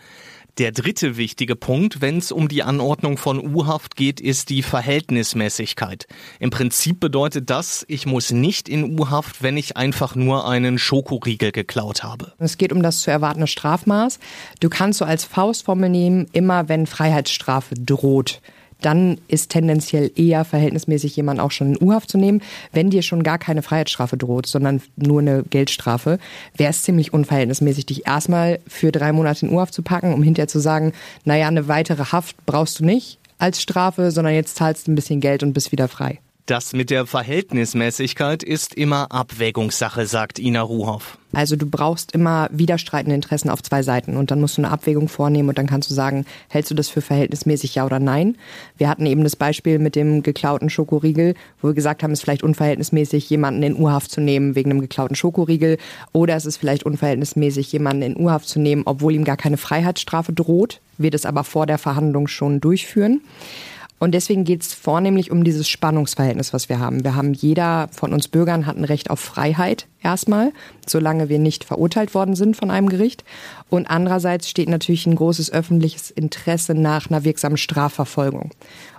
Der 0.58 0.72
dritte 0.72 1.16
wichtige 1.16 1.56
Punkt, 1.56 2.00
wenn 2.00 2.18
es 2.18 2.32
um 2.32 2.48
die 2.48 2.62
Anordnung 2.62 3.16
von 3.16 3.38
U-Haft 3.38 3.96
geht, 3.96 4.20
ist 4.20 4.50
die 4.50 4.62
Verhältnismäßigkeit. 4.62 6.06
Im 6.38 6.50
Prinzip 6.50 7.00
bedeutet 7.00 7.50
das, 7.50 7.84
ich 7.88 8.06
muss 8.06 8.30
nicht 8.32 8.68
in 8.68 8.98
U-Haft, 8.98 9.42
wenn 9.42 9.56
ich 9.56 9.76
einfach 9.76 10.14
nur 10.14 10.48
einen 10.48 10.78
Schokoriegel 10.78 11.52
geklaut 11.52 12.02
habe. 12.02 12.32
Es 12.38 12.58
geht 12.58 12.72
um 12.72 12.82
das 12.82 13.00
zu 13.00 13.10
erwartende 13.10 13.46
Strafmaß. 13.46 14.18
Du 14.60 14.68
kannst 14.68 14.98
so 14.98 15.04
als 15.04 15.24
Faustformel 15.24 15.88
nehmen, 15.88 16.26
immer 16.32 16.68
wenn 16.68 16.86
Freiheitsstrafe 16.86 17.74
droht 17.74 18.40
dann 18.80 19.18
ist 19.28 19.50
tendenziell 19.50 20.10
eher 20.16 20.44
verhältnismäßig 20.44 21.16
jemand 21.16 21.40
auch 21.40 21.50
schon 21.50 21.74
in 21.74 21.88
U-Haft 21.88 22.10
zu 22.10 22.18
nehmen. 22.18 22.42
Wenn 22.72 22.90
dir 22.90 23.02
schon 23.02 23.22
gar 23.22 23.38
keine 23.38 23.62
Freiheitsstrafe 23.62 24.16
droht, 24.16 24.46
sondern 24.46 24.82
nur 24.96 25.20
eine 25.20 25.42
Geldstrafe, 25.42 26.18
wäre 26.56 26.70
es 26.70 26.82
ziemlich 26.82 27.12
unverhältnismäßig, 27.12 27.86
dich 27.86 28.06
erstmal 28.06 28.60
für 28.66 28.92
drei 28.92 29.12
Monate 29.12 29.46
in 29.46 29.52
U-Haft 29.52 29.74
zu 29.74 29.82
packen, 29.82 30.12
um 30.14 30.22
hinterher 30.22 30.48
zu 30.48 30.60
sagen, 30.60 30.92
naja, 31.24 31.48
eine 31.48 31.68
weitere 31.68 32.04
Haft 32.04 32.36
brauchst 32.46 32.80
du 32.80 32.84
nicht 32.84 33.18
als 33.38 33.62
Strafe, 33.62 34.10
sondern 34.10 34.34
jetzt 34.34 34.56
zahlst 34.56 34.86
du 34.86 34.92
ein 34.92 34.94
bisschen 34.94 35.20
Geld 35.20 35.42
und 35.42 35.52
bist 35.52 35.72
wieder 35.72 35.88
frei. 35.88 36.18
Das 36.50 36.72
mit 36.72 36.90
der 36.90 37.06
Verhältnismäßigkeit 37.06 38.42
ist 38.42 38.74
immer 38.74 39.12
Abwägungssache, 39.12 40.04
sagt 40.06 40.40
Ina 40.40 40.62
Ruhoff. 40.62 41.16
Also 41.32 41.54
du 41.54 41.64
brauchst 41.64 42.10
immer 42.10 42.48
widerstreitende 42.50 43.14
Interessen 43.14 43.50
auf 43.50 43.62
zwei 43.62 43.84
Seiten 43.84 44.16
und 44.16 44.32
dann 44.32 44.40
musst 44.40 44.58
du 44.58 44.62
eine 44.62 44.72
Abwägung 44.72 45.08
vornehmen 45.08 45.48
und 45.48 45.58
dann 45.58 45.68
kannst 45.68 45.90
du 45.90 45.94
sagen, 45.94 46.24
hältst 46.48 46.72
du 46.72 46.74
das 46.74 46.88
für 46.88 47.02
verhältnismäßig 47.02 47.76
ja 47.76 47.86
oder 47.86 48.00
nein? 48.00 48.36
Wir 48.76 48.88
hatten 48.88 49.06
eben 49.06 49.22
das 49.22 49.36
Beispiel 49.36 49.78
mit 49.78 49.94
dem 49.94 50.24
geklauten 50.24 50.70
Schokoriegel, 50.70 51.36
wo 51.62 51.68
wir 51.68 51.74
gesagt 51.74 52.02
haben, 52.02 52.10
es 52.10 52.18
ist 52.18 52.24
vielleicht 52.24 52.42
unverhältnismäßig, 52.42 53.30
jemanden 53.30 53.62
in 53.62 53.76
U-Haft 53.76 54.10
zu 54.10 54.20
nehmen 54.20 54.56
wegen 54.56 54.72
einem 54.72 54.80
geklauten 54.80 55.14
Schokoriegel 55.14 55.78
oder 56.10 56.34
es 56.34 56.46
ist 56.46 56.56
vielleicht 56.56 56.82
unverhältnismäßig, 56.82 57.70
jemanden 57.70 58.02
in 58.02 58.16
U-Haft 58.16 58.48
zu 58.48 58.58
nehmen, 58.58 58.82
obwohl 58.86 59.14
ihm 59.14 59.22
gar 59.22 59.36
keine 59.36 59.56
Freiheitsstrafe 59.56 60.32
droht, 60.32 60.80
wird 60.98 61.14
es 61.14 61.26
aber 61.26 61.44
vor 61.44 61.66
der 61.66 61.78
Verhandlung 61.78 62.26
schon 62.26 62.60
durchführen. 62.60 63.20
Und 64.00 64.12
deswegen 64.12 64.44
geht 64.44 64.62
es 64.62 64.72
vornehmlich 64.72 65.30
um 65.30 65.44
dieses 65.44 65.68
Spannungsverhältnis, 65.68 66.54
was 66.54 66.70
wir 66.70 66.78
haben. 66.78 67.04
Wir 67.04 67.14
haben, 67.14 67.34
jeder 67.34 67.88
von 67.92 68.14
uns 68.14 68.28
Bürgern 68.28 68.64
hat 68.64 68.78
ein 68.78 68.84
Recht 68.84 69.10
auf 69.10 69.20
Freiheit 69.20 69.86
erstmal, 70.02 70.52
solange 70.86 71.28
wir 71.28 71.38
nicht 71.38 71.64
verurteilt 71.64 72.14
worden 72.14 72.34
sind 72.34 72.56
von 72.56 72.70
einem 72.70 72.88
Gericht. 72.88 73.24
Und 73.68 73.86
andererseits 73.90 74.48
steht 74.48 74.70
natürlich 74.70 75.06
ein 75.06 75.16
großes 75.16 75.52
öffentliches 75.52 76.10
Interesse 76.10 76.74
nach 76.74 77.10
einer 77.10 77.24
wirksamen 77.24 77.58
Strafverfolgung. 77.58 78.52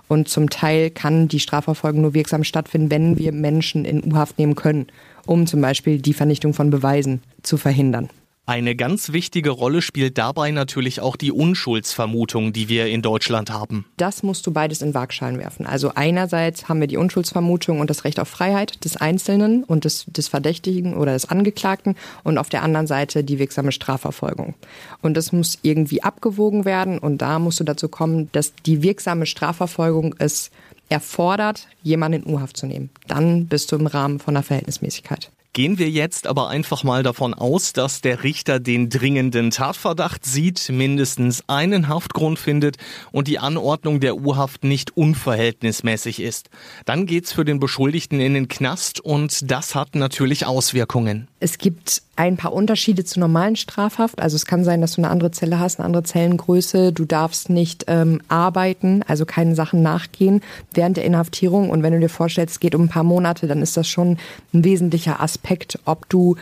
Und 0.06 0.28
zum 0.28 0.48
Teil 0.50 0.90
kann 0.90 1.26
die 1.26 1.40
Strafverfolgung 1.40 2.00
nur 2.00 2.14
wirksam 2.14 2.44
stattfinden, 2.44 2.90
wenn 2.92 3.18
wir 3.18 3.32
Menschen 3.32 3.84
in 3.84 4.04
U-Haft 4.04 4.38
nehmen 4.38 4.54
können, 4.54 4.86
um 5.26 5.48
zum 5.48 5.60
Beispiel 5.60 6.00
die 6.00 6.14
Vernichtung 6.14 6.54
von 6.54 6.70
Beweisen 6.70 7.22
zu 7.42 7.56
verhindern. 7.56 8.08
Eine 8.44 8.74
ganz 8.74 9.12
wichtige 9.12 9.50
Rolle 9.50 9.82
spielt 9.82 10.18
dabei 10.18 10.50
natürlich 10.50 11.00
auch 11.00 11.14
die 11.14 11.30
Unschuldsvermutung, 11.30 12.52
die 12.52 12.68
wir 12.68 12.86
in 12.88 13.00
Deutschland 13.00 13.50
haben. 13.50 13.86
Das 13.98 14.24
musst 14.24 14.44
du 14.48 14.50
beides 14.52 14.82
in 14.82 14.94
Waagschalen 14.94 15.38
werfen. 15.38 15.64
Also 15.64 15.92
einerseits 15.94 16.68
haben 16.68 16.80
wir 16.80 16.88
die 16.88 16.96
Unschuldsvermutung 16.96 17.78
und 17.78 17.88
das 17.88 18.02
Recht 18.02 18.18
auf 18.18 18.26
Freiheit 18.26 18.84
des 18.84 18.96
Einzelnen 18.96 19.62
und 19.62 19.84
des, 19.84 20.06
des 20.08 20.26
Verdächtigen 20.26 20.96
oder 20.96 21.12
des 21.12 21.30
Angeklagten 21.30 21.94
und 22.24 22.36
auf 22.36 22.48
der 22.48 22.64
anderen 22.64 22.88
Seite 22.88 23.22
die 23.22 23.38
wirksame 23.38 23.70
Strafverfolgung. 23.70 24.54
Und 25.02 25.16
das 25.16 25.30
muss 25.30 25.60
irgendwie 25.62 26.02
abgewogen 26.02 26.64
werden 26.64 26.98
und 26.98 27.18
da 27.18 27.38
musst 27.38 27.60
du 27.60 27.64
dazu 27.64 27.88
kommen, 27.88 28.28
dass 28.32 28.54
die 28.66 28.82
wirksame 28.82 29.26
Strafverfolgung 29.26 30.16
es 30.18 30.50
erfordert, 30.88 31.68
jemanden 31.84 32.24
in 32.24 32.34
U-Haft 32.34 32.56
zu 32.56 32.66
nehmen. 32.66 32.90
Dann 33.06 33.46
bist 33.46 33.70
du 33.70 33.76
im 33.76 33.86
Rahmen 33.86 34.18
von 34.18 34.34
der 34.34 34.42
Verhältnismäßigkeit. 34.42 35.30
Gehen 35.54 35.78
wir 35.78 35.90
jetzt 35.90 36.26
aber 36.26 36.48
einfach 36.48 36.82
mal 36.82 37.02
davon 37.02 37.34
aus, 37.34 37.74
dass 37.74 38.00
der 38.00 38.24
Richter 38.24 38.58
den 38.58 38.88
dringenden 38.88 39.50
Tatverdacht 39.50 40.24
sieht, 40.24 40.70
mindestens 40.70 41.46
einen 41.46 41.88
Haftgrund 41.88 42.38
findet 42.38 42.78
und 43.10 43.28
die 43.28 43.38
Anordnung 43.38 44.00
der 44.00 44.16
U-Haft 44.16 44.64
nicht 44.64 44.96
unverhältnismäßig 44.96 46.20
ist. 46.20 46.48
Dann 46.86 47.04
geht's 47.04 47.34
für 47.34 47.44
den 47.44 47.60
Beschuldigten 47.60 48.18
in 48.18 48.32
den 48.32 48.48
Knast 48.48 49.00
und 49.00 49.50
das 49.50 49.74
hat 49.74 49.94
natürlich 49.94 50.46
Auswirkungen. 50.46 51.28
Es 51.38 51.58
gibt 51.58 52.00
ein 52.14 52.36
paar 52.36 52.52
Unterschiede 52.52 53.04
zur 53.04 53.20
normalen 53.20 53.56
Strafhaft. 53.56 54.20
Also 54.20 54.36
es 54.36 54.44
kann 54.44 54.64
sein, 54.64 54.80
dass 54.80 54.92
du 54.92 55.00
eine 55.00 55.10
andere 55.10 55.30
Zelle 55.30 55.58
hast, 55.58 55.78
eine 55.78 55.86
andere 55.86 56.02
Zellengröße. 56.02 56.92
Du 56.92 57.04
darfst 57.06 57.48
nicht 57.48 57.84
ähm, 57.88 58.20
arbeiten, 58.28 59.02
also 59.08 59.24
keinen 59.24 59.54
Sachen 59.54 59.82
nachgehen 59.82 60.42
während 60.74 60.98
der 60.98 61.04
Inhaftierung. 61.04 61.70
Und 61.70 61.82
wenn 61.82 61.94
du 61.94 62.00
dir 62.00 62.10
vorstellst, 62.10 62.54
es 62.56 62.60
geht 62.60 62.74
um 62.74 62.82
ein 62.82 62.88
paar 62.88 63.02
Monate, 63.02 63.46
dann 63.46 63.62
ist 63.62 63.76
das 63.76 63.88
schon 63.88 64.18
ein 64.52 64.64
wesentlicher 64.64 65.20
Aspekt, 65.22 65.78
ob 65.86 66.08
du 66.10 66.36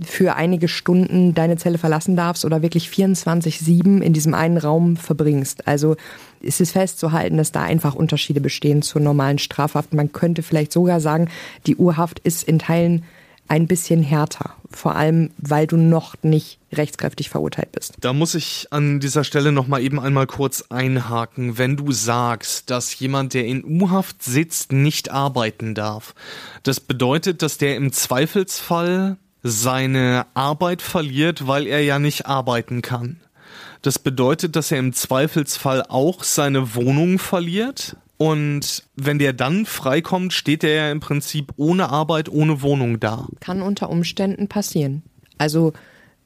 für 0.00 0.36
einige 0.36 0.68
Stunden 0.68 1.34
deine 1.34 1.56
Zelle 1.56 1.78
verlassen 1.78 2.16
darfst 2.16 2.44
oder 2.44 2.60
wirklich 2.60 2.88
24-7 2.88 4.02
in 4.02 4.12
diesem 4.12 4.34
einen 4.34 4.58
Raum 4.58 4.96
verbringst. 4.96 5.66
Also 5.66 5.96
ist 6.40 6.60
es 6.60 6.72
festzuhalten, 6.72 7.38
dass 7.38 7.50
da 7.50 7.62
einfach 7.62 7.94
Unterschiede 7.94 8.42
bestehen 8.42 8.82
zur 8.82 9.00
normalen 9.00 9.38
Strafhaft. 9.38 9.94
Man 9.94 10.12
könnte 10.12 10.42
vielleicht 10.42 10.72
sogar 10.72 11.00
sagen, 11.00 11.28
die 11.66 11.76
Urhaft 11.76 12.18
ist 12.20 12.44
in 12.44 12.58
Teilen 12.58 13.04
ein 13.48 13.66
bisschen 13.66 14.02
härter. 14.02 14.54
Vor 14.70 14.94
allem, 14.94 15.30
weil 15.38 15.66
du 15.66 15.76
noch 15.76 16.14
nicht 16.22 16.58
rechtskräftig 16.72 17.30
verurteilt 17.30 17.72
bist. 17.72 17.94
Da 18.00 18.12
muss 18.12 18.34
ich 18.34 18.66
an 18.70 19.00
dieser 19.00 19.24
Stelle 19.24 19.52
noch 19.52 19.68
mal 19.68 19.80
eben 19.80 19.98
einmal 19.98 20.26
kurz 20.26 20.64
einhaken. 20.68 21.58
Wenn 21.58 21.76
du 21.76 21.92
sagst, 21.92 22.70
dass 22.70 22.98
jemand, 22.98 23.34
der 23.34 23.46
in 23.46 23.64
U-Haft 23.64 24.22
sitzt, 24.22 24.72
nicht 24.72 25.10
arbeiten 25.10 25.74
darf, 25.74 26.14
das 26.62 26.80
bedeutet, 26.80 27.42
dass 27.42 27.58
der 27.58 27.76
im 27.76 27.92
Zweifelsfall 27.92 29.16
seine 29.42 30.26
Arbeit 30.34 30.82
verliert, 30.82 31.46
weil 31.46 31.66
er 31.66 31.82
ja 31.82 31.98
nicht 31.98 32.26
arbeiten 32.26 32.82
kann. 32.82 33.20
Das 33.82 33.98
bedeutet, 33.98 34.56
dass 34.56 34.72
er 34.72 34.78
im 34.78 34.92
Zweifelsfall 34.92 35.84
auch 35.88 36.24
seine 36.24 36.74
Wohnung 36.74 37.18
verliert. 37.18 37.96
Und 38.18 38.84
wenn 38.94 39.18
der 39.18 39.32
dann 39.32 39.66
freikommt, 39.66 40.32
steht 40.32 40.64
er 40.64 40.74
ja 40.74 40.90
im 40.90 41.00
Prinzip 41.00 41.52
ohne 41.56 41.90
Arbeit, 41.90 42.28
ohne 42.28 42.62
Wohnung 42.62 42.98
da. 42.98 43.26
Kann 43.40 43.62
unter 43.62 43.90
Umständen 43.90 44.48
passieren. 44.48 45.02
Also 45.38 45.74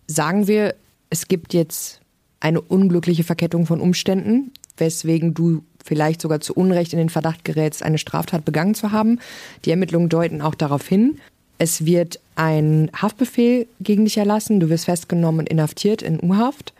sagen 0.07 0.47
wir, 0.47 0.75
es 1.11 1.27
gibt 1.27 1.53
jetzt 1.53 2.01
eine 2.39 2.61
unglückliche 2.61 3.25
Verkettung 3.25 3.67
von 3.67 3.81
Umständen, 3.81 4.53
weswegen 4.77 5.35
du 5.35 5.65
vielleicht 5.85 6.21
sogar 6.21 6.41
zu 6.41 6.55
Unrecht 6.55 6.93
in 6.93 6.99
den 6.99 7.09
Verdacht 7.09 7.45
gerätst, 7.45 7.83
eine 7.83 7.99
Straftat 7.99 8.45
begangen 8.45 8.75
zu 8.75 8.93
haben. 8.93 9.19
Die 9.65 9.71
Ermittlungen 9.71 10.09
deuten 10.09 10.43
auch 10.43 10.55
darauf 10.55 10.87
hin. 10.87 11.19
Es 11.59 11.85
wird 11.85 12.21
ein 12.37 12.91
Haftbefehl 12.95 13.67
gegen 13.81 14.05
dich 14.05 14.17
erlassen. 14.17 14.61
Du 14.61 14.69
wirst 14.69 14.87
festgenommen 14.87 15.41
und 15.41 15.49
inhaftiert 15.49 16.03
in 16.03 16.21
U-Haft 16.23 16.73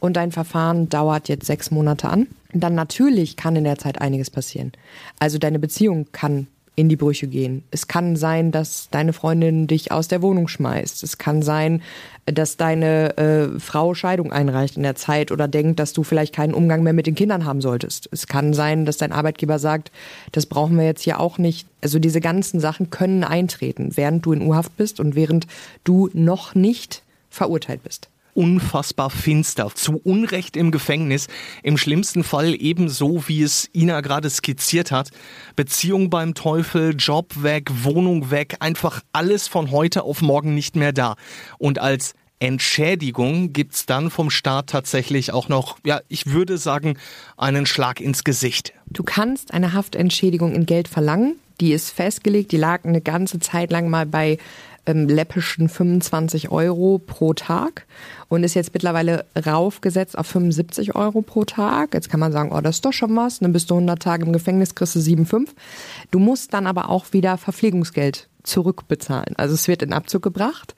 und 0.00 0.16
dein 0.16 0.32
Verfahren 0.32 0.88
dauert 0.88 1.28
jetzt 1.28 1.46
sechs 1.46 1.70
Monate 1.70 2.08
an, 2.08 2.28
dann 2.52 2.74
natürlich 2.74 3.36
kann 3.36 3.56
in 3.56 3.64
der 3.64 3.78
Zeit 3.78 4.00
einiges 4.00 4.30
passieren. 4.30 4.72
Also 5.18 5.38
deine 5.38 5.58
Beziehung 5.58 6.06
kann 6.12 6.46
in 6.78 6.88
die 6.88 6.96
Brüche 6.96 7.26
gehen. 7.26 7.64
Es 7.72 7.88
kann 7.88 8.14
sein, 8.14 8.52
dass 8.52 8.88
deine 8.90 9.12
Freundin 9.12 9.66
dich 9.66 9.90
aus 9.90 10.06
der 10.06 10.22
Wohnung 10.22 10.46
schmeißt. 10.46 11.02
Es 11.02 11.18
kann 11.18 11.42
sein, 11.42 11.82
dass 12.24 12.56
deine 12.56 13.16
äh, 13.16 13.58
Frau 13.58 13.94
Scheidung 13.94 14.32
einreicht 14.32 14.76
in 14.76 14.84
der 14.84 14.94
Zeit 14.94 15.32
oder 15.32 15.48
denkt, 15.48 15.80
dass 15.80 15.92
du 15.92 16.04
vielleicht 16.04 16.32
keinen 16.32 16.54
Umgang 16.54 16.84
mehr 16.84 16.92
mit 16.92 17.08
den 17.08 17.16
Kindern 17.16 17.44
haben 17.44 17.60
solltest. 17.60 18.08
Es 18.12 18.28
kann 18.28 18.54
sein, 18.54 18.84
dass 18.84 18.96
dein 18.96 19.10
Arbeitgeber 19.10 19.58
sagt, 19.58 19.90
das 20.30 20.46
brauchen 20.46 20.76
wir 20.76 20.84
jetzt 20.84 21.02
hier 21.02 21.18
auch 21.18 21.36
nicht. 21.36 21.66
Also 21.80 21.98
diese 21.98 22.20
ganzen 22.20 22.60
Sachen 22.60 22.90
können 22.90 23.24
eintreten, 23.24 23.96
während 23.96 24.24
du 24.24 24.32
in 24.32 24.42
U-Haft 24.42 24.76
bist 24.76 25.00
und 25.00 25.16
während 25.16 25.48
du 25.82 26.10
noch 26.12 26.54
nicht 26.54 27.02
verurteilt 27.28 27.82
bist 27.82 28.08
unfassbar 28.38 29.10
finster, 29.10 29.74
zu 29.74 29.96
Unrecht 29.96 30.56
im 30.56 30.70
Gefängnis, 30.70 31.26
im 31.64 31.76
schlimmsten 31.76 32.22
Fall 32.22 32.54
ebenso, 32.54 33.26
wie 33.26 33.42
es 33.42 33.68
Ina 33.74 34.00
gerade 34.00 34.30
skizziert 34.30 34.92
hat. 34.92 35.10
Beziehung 35.56 36.08
beim 36.08 36.34
Teufel, 36.34 36.94
Job 36.96 37.42
weg, 37.42 37.68
Wohnung 37.82 38.30
weg, 38.30 38.54
einfach 38.60 39.00
alles 39.12 39.48
von 39.48 39.72
heute 39.72 40.04
auf 40.04 40.22
morgen 40.22 40.54
nicht 40.54 40.76
mehr 40.76 40.92
da. 40.92 41.16
Und 41.58 41.80
als 41.80 42.14
Entschädigung 42.38 43.52
gibt's 43.52 43.86
dann 43.86 44.08
vom 44.08 44.30
Staat 44.30 44.68
tatsächlich 44.68 45.32
auch 45.32 45.48
noch, 45.48 45.76
ja, 45.84 46.00
ich 46.06 46.26
würde 46.26 46.58
sagen, 46.58 46.96
einen 47.36 47.66
Schlag 47.66 48.00
ins 48.00 48.22
Gesicht. 48.22 48.72
Du 48.86 49.02
kannst 49.02 49.52
eine 49.52 49.72
Haftentschädigung 49.72 50.54
in 50.54 50.64
Geld 50.64 50.86
verlangen. 50.86 51.34
Die 51.60 51.72
ist 51.72 51.90
festgelegt, 51.90 52.52
die 52.52 52.56
lag 52.56 52.84
eine 52.84 53.00
ganze 53.00 53.40
Zeit 53.40 53.72
lang 53.72 53.90
mal 53.90 54.06
bei 54.06 54.38
ähm, 54.88 55.06
läppischen 55.06 55.68
25 55.68 56.50
Euro 56.50 56.98
pro 56.98 57.34
Tag 57.34 57.86
und 58.28 58.42
ist 58.42 58.54
jetzt 58.54 58.72
mittlerweile 58.72 59.26
raufgesetzt 59.46 60.16
auf 60.16 60.26
75 60.26 60.96
Euro 60.96 61.22
pro 61.22 61.44
Tag. 61.44 61.94
Jetzt 61.94 62.08
kann 62.08 62.20
man 62.20 62.32
sagen, 62.32 62.50
oh, 62.52 62.60
das 62.60 62.76
ist 62.76 62.84
doch 62.84 62.92
schon 62.92 63.14
was. 63.14 63.38
Dann 63.40 63.52
bist 63.52 63.70
du 63.70 63.74
100 63.74 64.02
Tage 64.02 64.24
im 64.24 64.32
Gefängnis, 64.32 64.74
kriegst 64.74 64.96
du 64.96 65.00
7,5. 65.00 65.48
Du 66.10 66.18
musst 66.18 66.54
dann 66.54 66.66
aber 66.66 66.88
auch 66.88 67.12
wieder 67.12 67.36
Verpflegungsgeld 67.36 68.28
zurückbezahlen. 68.42 69.36
Also 69.36 69.54
es 69.54 69.68
wird 69.68 69.82
in 69.82 69.92
Abzug 69.92 70.22
gebracht. 70.22 70.74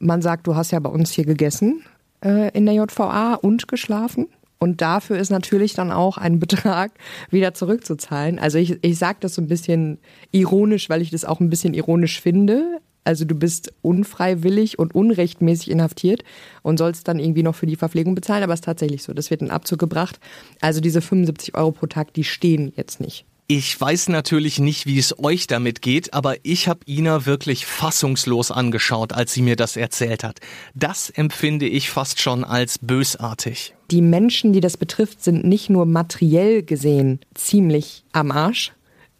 Man 0.00 0.20
sagt, 0.20 0.46
du 0.46 0.56
hast 0.56 0.72
ja 0.72 0.80
bei 0.80 0.90
uns 0.90 1.12
hier 1.12 1.24
gegessen 1.24 1.84
äh, 2.24 2.50
in 2.50 2.66
der 2.66 2.74
JVA 2.74 3.34
und 3.34 3.68
geschlafen. 3.68 4.26
Und 4.58 4.80
dafür 4.80 5.18
ist 5.18 5.30
natürlich 5.30 5.74
dann 5.74 5.92
auch 5.92 6.18
ein 6.18 6.38
Betrag 6.40 6.90
wieder 7.30 7.54
zurückzuzahlen. 7.54 8.40
Also 8.40 8.58
ich, 8.58 8.82
ich 8.82 8.98
sage 8.98 9.18
das 9.20 9.34
so 9.34 9.42
ein 9.42 9.48
bisschen 9.48 9.98
ironisch, 10.32 10.88
weil 10.88 11.02
ich 11.02 11.10
das 11.10 11.24
auch 11.24 11.38
ein 11.38 11.50
bisschen 11.50 11.74
ironisch 11.74 12.20
finde. 12.20 12.80
Also 13.04 13.24
du 13.24 13.34
bist 13.34 13.72
unfreiwillig 13.82 14.78
und 14.78 14.94
unrechtmäßig 14.94 15.70
inhaftiert 15.70 16.24
und 16.62 16.78
sollst 16.78 17.06
dann 17.06 17.18
irgendwie 17.18 17.42
noch 17.42 17.54
für 17.54 17.66
die 17.66 17.76
Verpflegung 17.76 18.14
bezahlen, 18.14 18.42
aber 18.42 18.54
es 18.54 18.60
ist 18.60 18.64
tatsächlich 18.64 19.02
so. 19.02 19.12
Das 19.12 19.30
wird 19.30 19.42
in 19.42 19.50
Abzug 19.50 19.78
gebracht. 19.78 20.18
Also 20.60 20.80
diese 20.80 21.02
75 21.02 21.54
Euro 21.54 21.72
pro 21.72 21.86
Tag, 21.86 22.14
die 22.14 22.24
stehen 22.24 22.72
jetzt 22.76 23.00
nicht. 23.00 23.26
Ich 23.46 23.78
weiß 23.78 24.08
natürlich 24.08 24.58
nicht, 24.58 24.86
wie 24.86 24.98
es 24.98 25.18
euch 25.18 25.46
damit 25.46 25.82
geht, 25.82 26.14
aber 26.14 26.36
ich 26.44 26.66
habe 26.66 26.80
Ina 26.88 27.26
wirklich 27.26 27.66
fassungslos 27.66 28.50
angeschaut, 28.50 29.12
als 29.12 29.34
sie 29.34 29.42
mir 29.42 29.54
das 29.54 29.76
erzählt 29.76 30.24
hat. 30.24 30.40
Das 30.74 31.10
empfinde 31.10 31.68
ich 31.68 31.90
fast 31.90 32.22
schon 32.22 32.42
als 32.42 32.78
bösartig. 32.78 33.74
Die 33.90 34.00
Menschen, 34.00 34.54
die 34.54 34.60
das 34.60 34.78
betrifft, 34.78 35.22
sind 35.22 35.44
nicht 35.44 35.68
nur 35.68 35.84
materiell 35.84 36.62
gesehen 36.62 37.20
ziemlich 37.34 38.04
am 38.12 38.30
Arsch, 38.30 38.72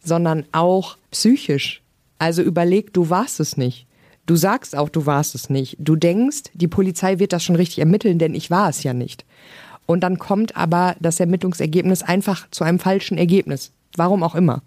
sondern 0.03 0.47
auch 0.53 0.97
psychisch. 1.11 1.84
Also 2.25 2.41
überleg, 2.41 2.95
du 2.95 3.11
warst 3.11 3.39
es 3.39 3.59
nicht. 3.59 3.87
Du 4.25 4.35
sagst 4.35 4.75
auch, 4.75 4.89
du 4.89 5.05
warst 5.05 5.35
es 5.35 5.51
nicht. 5.51 5.77
Du 5.79 5.95
denkst, 5.95 6.45
die 6.55 6.69
Polizei 6.69 7.19
wird 7.19 7.35
das 7.35 7.45
schon 7.45 7.55
richtig 7.55 7.81
ermitteln, 7.81 8.19
denn 8.19 8.35
ich 8.35 8.51
war 8.51 8.71
es 8.71 8.83
ja 8.83 8.95
nicht. 8.95 9.27
Und 9.85 10.01
dann 10.01 10.19
kommt 10.19 10.57
aber 10.57 10.97
das 11.01 11.21
Ermittlungsergebnis 11.21 12.03
einfach 12.03 12.49
zu 12.51 12.65
einem 12.65 12.79
falschen 12.79 13.19
Ergebnis. 13.19 13.73
Warum 13.95 14.23
auch 14.23 14.35
immer. 14.35 14.63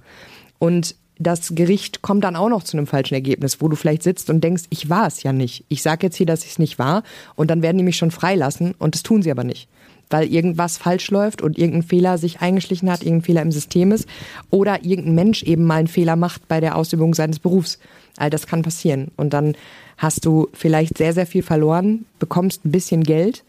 Und 0.59 0.93
das 1.17 1.55
Gericht 1.55 2.03
kommt 2.03 2.25
dann 2.25 2.35
auch 2.35 2.49
noch 2.49 2.61
zu 2.61 2.77
einem 2.77 2.85
falschen 2.85 3.15
Ergebnis, 3.15 3.59
wo 3.59 3.69
du 3.69 3.75
vielleicht 3.75 4.03
sitzt 4.03 4.29
und 4.29 4.43
denkst, 4.43 4.65
ich 4.69 4.91
war 4.91 5.07
es 5.07 5.23
ja 5.23 5.33
nicht. 5.33 5.65
Ich 5.67 5.81
sage 5.81 6.05
jetzt 6.05 6.15
hier, 6.15 6.27
dass 6.27 6.43
ich 6.43 6.51
es 6.51 6.59
nicht 6.59 6.77
war 6.77 7.01
und 7.33 7.49
dann 7.49 7.63
werden 7.63 7.79
die 7.79 7.83
mich 7.83 7.97
schon 7.97 8.11
freilassen 8.11 8.75
und 8.77 8.93
das 8.93 9.01
tun 9.01 9.23
sie 9.23 9.31
aber 9.31 9.43
nicht. 9.43 9.67
Weil 10.09 10.31
irgendwas 10.31 10.77
falsch 10.77 11.11
läuft 11.11 11.41
und 11.41 11.57
irgendein 11.57 11.83
Fehler 11.83 12.17
sich 12.17 12.39
eingeschlichen 12.39 12.89
hat, 12.89 13.01
irgendein 13.01 13.25
Fehler 13.25 13.41
im 13.41 13.51
System 13.51 13.91
ist 13.91 14.07
oder 14.49 14.83
irgendein 14.83 15.15
Mensch 15.15 15.43
eben 15.43 15.65
mal 15.65 15.79
einen 15.79 15.87
Fehler 15.87 16.15
macht 16.15 16.47
bei 16.47 16.59
der 16.59 16.75
Ausübung 16.75 17.13
seines 17.13 17.39
Berufs. 17.39 17.79
All 18.15 18.29
das 18.29 18.47
kann 18.47 18.61
passieren. 18.61 19.11
Und 19.17 19.33
dann 19.33 19.55
hast 19.97 20.25
du 20.25 20.47
vielleicht 20.53 20.97
sehr, 20.97 21.13
sehr 21.13 21.25
viel 21.25 21.43
verloren, 21.43 22.05
bekommst 22.19 22.65
ein 22.65 22.71
bisschen 22.71 23.03
Geld, 23.03 23.43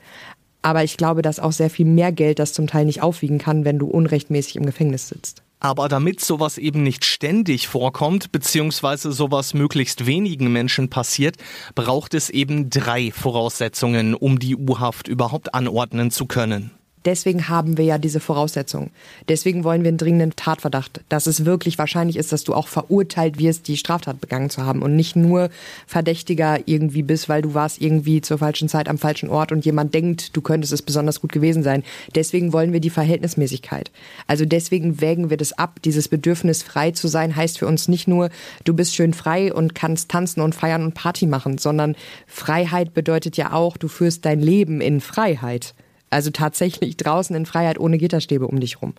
aber 0.63 0.83
ich 0.85 0.97
glaube, 0.97 1.23
dass 1.23 1.41
auch 1.41 1.53
sehr 1.53 1.71
viel 1.71 1.87
mehr 1.87 2.13
Geld 2.13 2.39
das 2.39 2.53
zum 2.53 2.67
Teil 2.67 2.85
nicht 2.85 3.03
aufwiegen 3.03 3.39
kann, 3.39 3.65
wenn 3.65 3.79
du 3.79 3.87
unrechtmäßig 3.87 4.57
im 4.57 4.67
Gefängnis 4.67 5.09
sitzt. 5.09 5.43
Aber 5.61 5.89
damit 5.89 6.21
sowas 6.21 6.57
eben 6.57 6.83
nicht 6.83 7.05
ständig 7.05 7.67
vorkommt, 7.67 8.31
beziehungsweise 8.31 9.11
sowas 9.13 9.55
möglichst 9.55 10.07
wenigen 10.07 10.53
Menschen 10.53 10.89
passiert, 10.89 11.37
braucht 11.75 12.15
es 12.15 12.31
eben 12.31 12.71
drei 12.71 13.11
Voraussetzungen, 13.11 14.15
um 14.15 14.39
die 14.39 14.57
U-Haft 14.57 15.09
überhaupt 15.09 15.55
anordnen 15.55 16.11
zu 16.11 16.27
können. 16.27 16.78
Deswegen 17.05 17.49
haben 17.49 17.79
wir 17.79 17.85
ja 17.85 17.99
diese 17.99 18.21
Voraussetzungen. 18.21 18.91
Deswegen 19.29 19.65
wollen 19.65 19.83
wir 19.83 19.89
einen 19.89 19.99
dringenden 19.99 20.37
Tatverdacht, 20.37 21.01
dass 21.09 21.27
es 21.27 21.45
wirklich 21.45 21.79
wahrscheinlich 21.79 22.17
ist, 22.17 22.33
dass 22.33 22.45
du 22.45 22.55
auch 22.55 22.69
verurteilt 22.69 23.39
wirst, 23.39 23.69
die 23.69 23.77
Straftat 23.77 24.21
begangen 24.21 24.51
zu 24.51 24.65
haben 24.65 24.83
und 24.83 24.97
nicht 24.97 25.17
nur 25.17 25.51
Verdächtiger 25.87 26.59
irgendwie 26.67 27.03
bist, 27.03 27.29
weil 27.29 27.43
du 27.43 27.55
warst 27.55 27.81
irgendwie 27.81 28.21
zur 28.21 28.39
falschen 28.39 28.69
Zeit 28.69 28.89
am 28.89 28.99
falschen 28.99 29.29
Ort 29.29 29.53
und 29.53 29.65
jemand 29.65 29.95
denkt, 29.95 30.37
du 30.37 30.41
könntest 30.41 30.73
es 30.73 30.83
besonders 30.83 31.21
gut 31.21 31.33
gewesen 31.33 31.63
sein. 31.63 31.85
Deswegen 32.15 32.53
wollen 32.53 32.73
wir 32.73 32.81
die 32.81 32.91
Verhältnismäßigkeit. 32.91 33.91
Also 34.27 34.45
deswegen 34.45 35.01
wägen 35.01 35.31
wir 35.31 35.37
das 35.37 35.53
ab. 35.53 35.81
Dieses 35.85 36.09
Bedürfnis, 36.09 36.63
frei 36.63 36.91
zu 36.91 37.09
sein, 37.09 37.37
heißt 37.37 37.59
für 37.59 37.67
uns 37.67 37.89
nicht 37.89 38.09
nur, 38.09 38.31
du 38.65 38.75
bist 38.75 38.95
schön 38.95 39.15
frei 39.15 39.53
und 39.53 39.75
kannst 39.75 40.11
tanzen 40.11 40.41
und 40.41 40.55
feiern 40.55 40.85
und 40.85 40.95
Party 40.95 41.27
machen, 41.27 41.59
sondern 41.59 41.97
Freiheit 42.27 42.95
bedeutet 42.95 43.37
ja 43.37 43.53
auch, 43.53 43.77
du 43.77 43.89
führst 43.89 44.25
dein 44.25 44.41
Leben 44.41 44.81
in 44.81 45.01
Freiheit. 45.01 45.75
Also 46.11 46.31
tatsächlich 46.31 46.97
draußen 46.97 47.35
in 47.37 47.47
Freiheit 47.47 47.79
ohne 47.79 47.99
Gitterstäbe 47.99 48.47
um 48.47 48.61
dich 48.61 48.81
rum. 48.81 48.95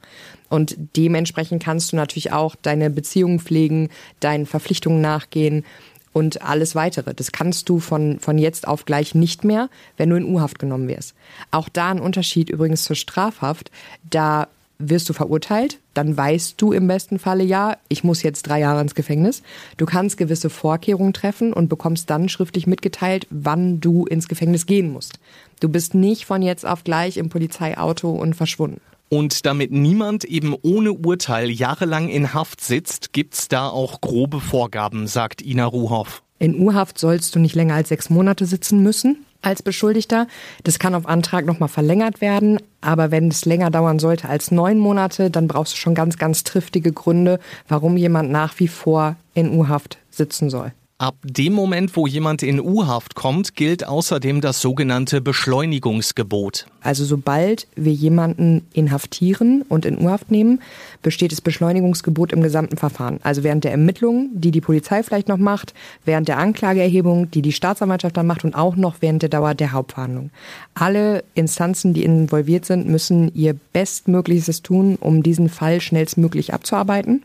Und 0.49 0.75
dementsprechend 0.95 1.63
kannst 1.63 1.91
du 1.91 1.95
natürlich 1.95 2.31
auch 2.31 2.55
deine 2.55 2.89
Beziehungen 2.89 3.39
pflegen, 3.39 3.89
deinen 4.19 4.45
Verpflichtungen 4.45 5.01
nachgehen 5.01 5.65
und 6.11 6.41
alles 6.41 6.75
weitere. 6.75 7.13
Das 7.13 7.31
kannst 7.31 7.69
du 7.69 7.79
von, 7.79 8.19
von 8.19 8.37
jetzt 8.37 8.67
auf 8.67 8.85
gleich 8.85 9.15
nicht 9.15 9.43
mehr, 9.43 9.69
wenn 9.97 10.09
du 10.09 10.15
in 10.15 10.25
U-Haft 10.25 10.59
genommen 10.59 10.87
wirst. 10.87 11.13
Auch 11.51 11.69
da 11.69 11.89
ein 11.89 11.99
Unterschied 11.99 12.49
übrigens 12.49 12.83
zur 12.83 12.95
Strafhaft. 12.95 13.71
Da 14.09 14.47
wirst 14.79 15.09
du 15.09 15.13
verurteilt, 15.13 15.79
dann 15.93 16.15
weißt 16.15 16.59
du 16.59 16.71
im 16.71 16.87
besten 16.87 17.19
Falle 17.19 17.43
ja, 17.43 17.77
ich 17.89 18.03
muss 18.03 18.23
jetzt 18.23 18.43
drei 18.43 18.61
Jahre 18.61 18.81
ins 18.81 18.95
Gefängnis. 18.95 19.43
Du 19.77 19.85
kannst 19.85 20.17
gewisse 20.17 20.49
Vorkehrungen 20.49 21.13
treffen 21.13 21.51
und 21.53 21.67
bekommst 21.67 22.09
dann 22.09 22.29
schriftlich 22.29 22.65
mitgeteilt, 22.65 23.27
wann 23.29 23.81
du 23.81 24.05
ins 24.05 24.29
Gefängnis 24.29 24.65
gehen 24.65 24.91
musst. 24.91 25.19
Du 25.59 25.67
bist 25.67 25.93
nicht 25.93 26.25
von 26.25 26.41
jetzt 26.41 26.65
auf 26.65 26.85
gleich 26.85 27.17
im 27.17 27.29
Polizeiauto 27.29 28.09
und 28.09 28.35
verschwunden. 28.35 28.79
Und 29.09 29.45
damit 29.45 29.71
niemand 29.71 30.23
eben 30.23 30.55
ohne 30.61 30.93
Urteil 30.93 31.49
jahrelang 31.49 32.09
in 32.09 32.33
Haft 32.33 32.61
sitzt, 32.61 33.11
gibt's 33.11 33.47
da 33.47 33.67
auch 33.67 34.01
grobe 34.01 34.39
Vorgaben, 34.39 35.07
sagt 35.07 35.41
Ina 35.41 35.65
Ruhoff. 35.65 36.23
In 36.37 36.57
U-Haft 36.57 36.97
sollst 36.97 37.35
du 37.35 37.39
nicht 37.39 37.55
länger 37.55 37.73
als 37.73 37.89
sechs 37.89 38.09
Monate 38.09 38.45
sitzen 38.45 38.81
müssen 38.81 39.25
als 39.41 39.61
Beschuldigter. 39.63 40.27
Das 40.63 40.79
kann 40.79 40.95
auf 40.95 41.07
Antrag 41.07 41.45
nochmal 41.45 41.69
verlängert 41.69 42.21
werden, 42.21 42.59
aber 42.81 43.11
wenn 43.11 43.29
es 43.29 43.45
länger 43.45 43.71
dauern 43.71 43.99
sollte 43.99 44.29
als 44.29 44.51
neun 44.51 44.77
Monate, 44.77 45.29
dann 45.29 45.47
brauchst 45.47 45.73
du 45.73 45.77
schon 45.77 45.95
ganz, 45.95 46.17
ganz 46.17 46.43
triftige 46.43 46.91
Gründe, 46.91 47.39
warum 47.67 47.97
jemand 47.97 48.31
nach 48.31 48.59
wie 48.59 48.67
vor 48.67 49.15
in 49.33 49.57
U-Haft 49.57 49.97
sitzen 50.09 50.49
soll. 50.49 50.71
Ab 51.01 51.15
dem 51.23 51.53
Moment, 51.53 51.95
wo 51.95 52.07
jemand 52.07 52.43
in 52.43 52.59
U-Haft 52.59 53.15
kommt, 53.15 53.55
gilt 53.55 53.87
außerdem 53.87 54.41
das 54.41 54.59
sogenannte 54.59 55.21
Beschleunigungsgebot. 55.21 56.65
Also 56.81 57.05
sobald 57.05 57.67
wir 57.77 57.93
jemanden 57.93 58.67
inhaftieren 58.73 59.61
und 59.69 59.85
in 59.85 59.97
U-Haft 59.97 60.29
nehmen, 60.29 60.61
besteht 61.01 61.31
das 61.31 61.39
Beschleunigungsgebot 61.39 62.33
im 62.33 62.41
gesamten 62.41 62.75
Verfahren. 62.75 63.21
Also 63.23 63.45
während 63.45 63.63
der 63.63 63.71
Ermittlungen, 63.71 64.29
die 64.33 64.51
die 64.51 64.59
Polizei 64.59 65.01
vielleicht 65.01 65.29
noch 65.29 65.37
macht, 65.37 65.73
während 66.03 66.27
der 66.27 66.37
Anklageerhebung, 66.37 67.31
die 67.31 67.41
die 67.41 67.53
Staatsanwaltschaft 67.53 68.17
dann 68.17 68.27
macht 68.27 68.43
und 68.43 68.53
auch 68.53 68.75
noch 68.75 68.95
während 68.99 69.21
der 69.21 69.29
Dauer 69.29 69.53
der 69.53 69.71
Hauptverhandlung. 69.71 70.31
Alle 70.73 71.23
Instanzen, 71.33 71.93
die 71.93 72.03
involviert 72.03 72.65
sind, 72.65 72.89
müssen 72.89 73.33
ihr 73.33 73.55
Bestmöglichstes 73.71 74.63
tun, 74.63 74.97
um 74.99 75.23
diesen 75.23 75.47
Fall 75.47 75.79
schnellstmöglich 75.79 76.53
abzuarbeiten. 76.53 77.23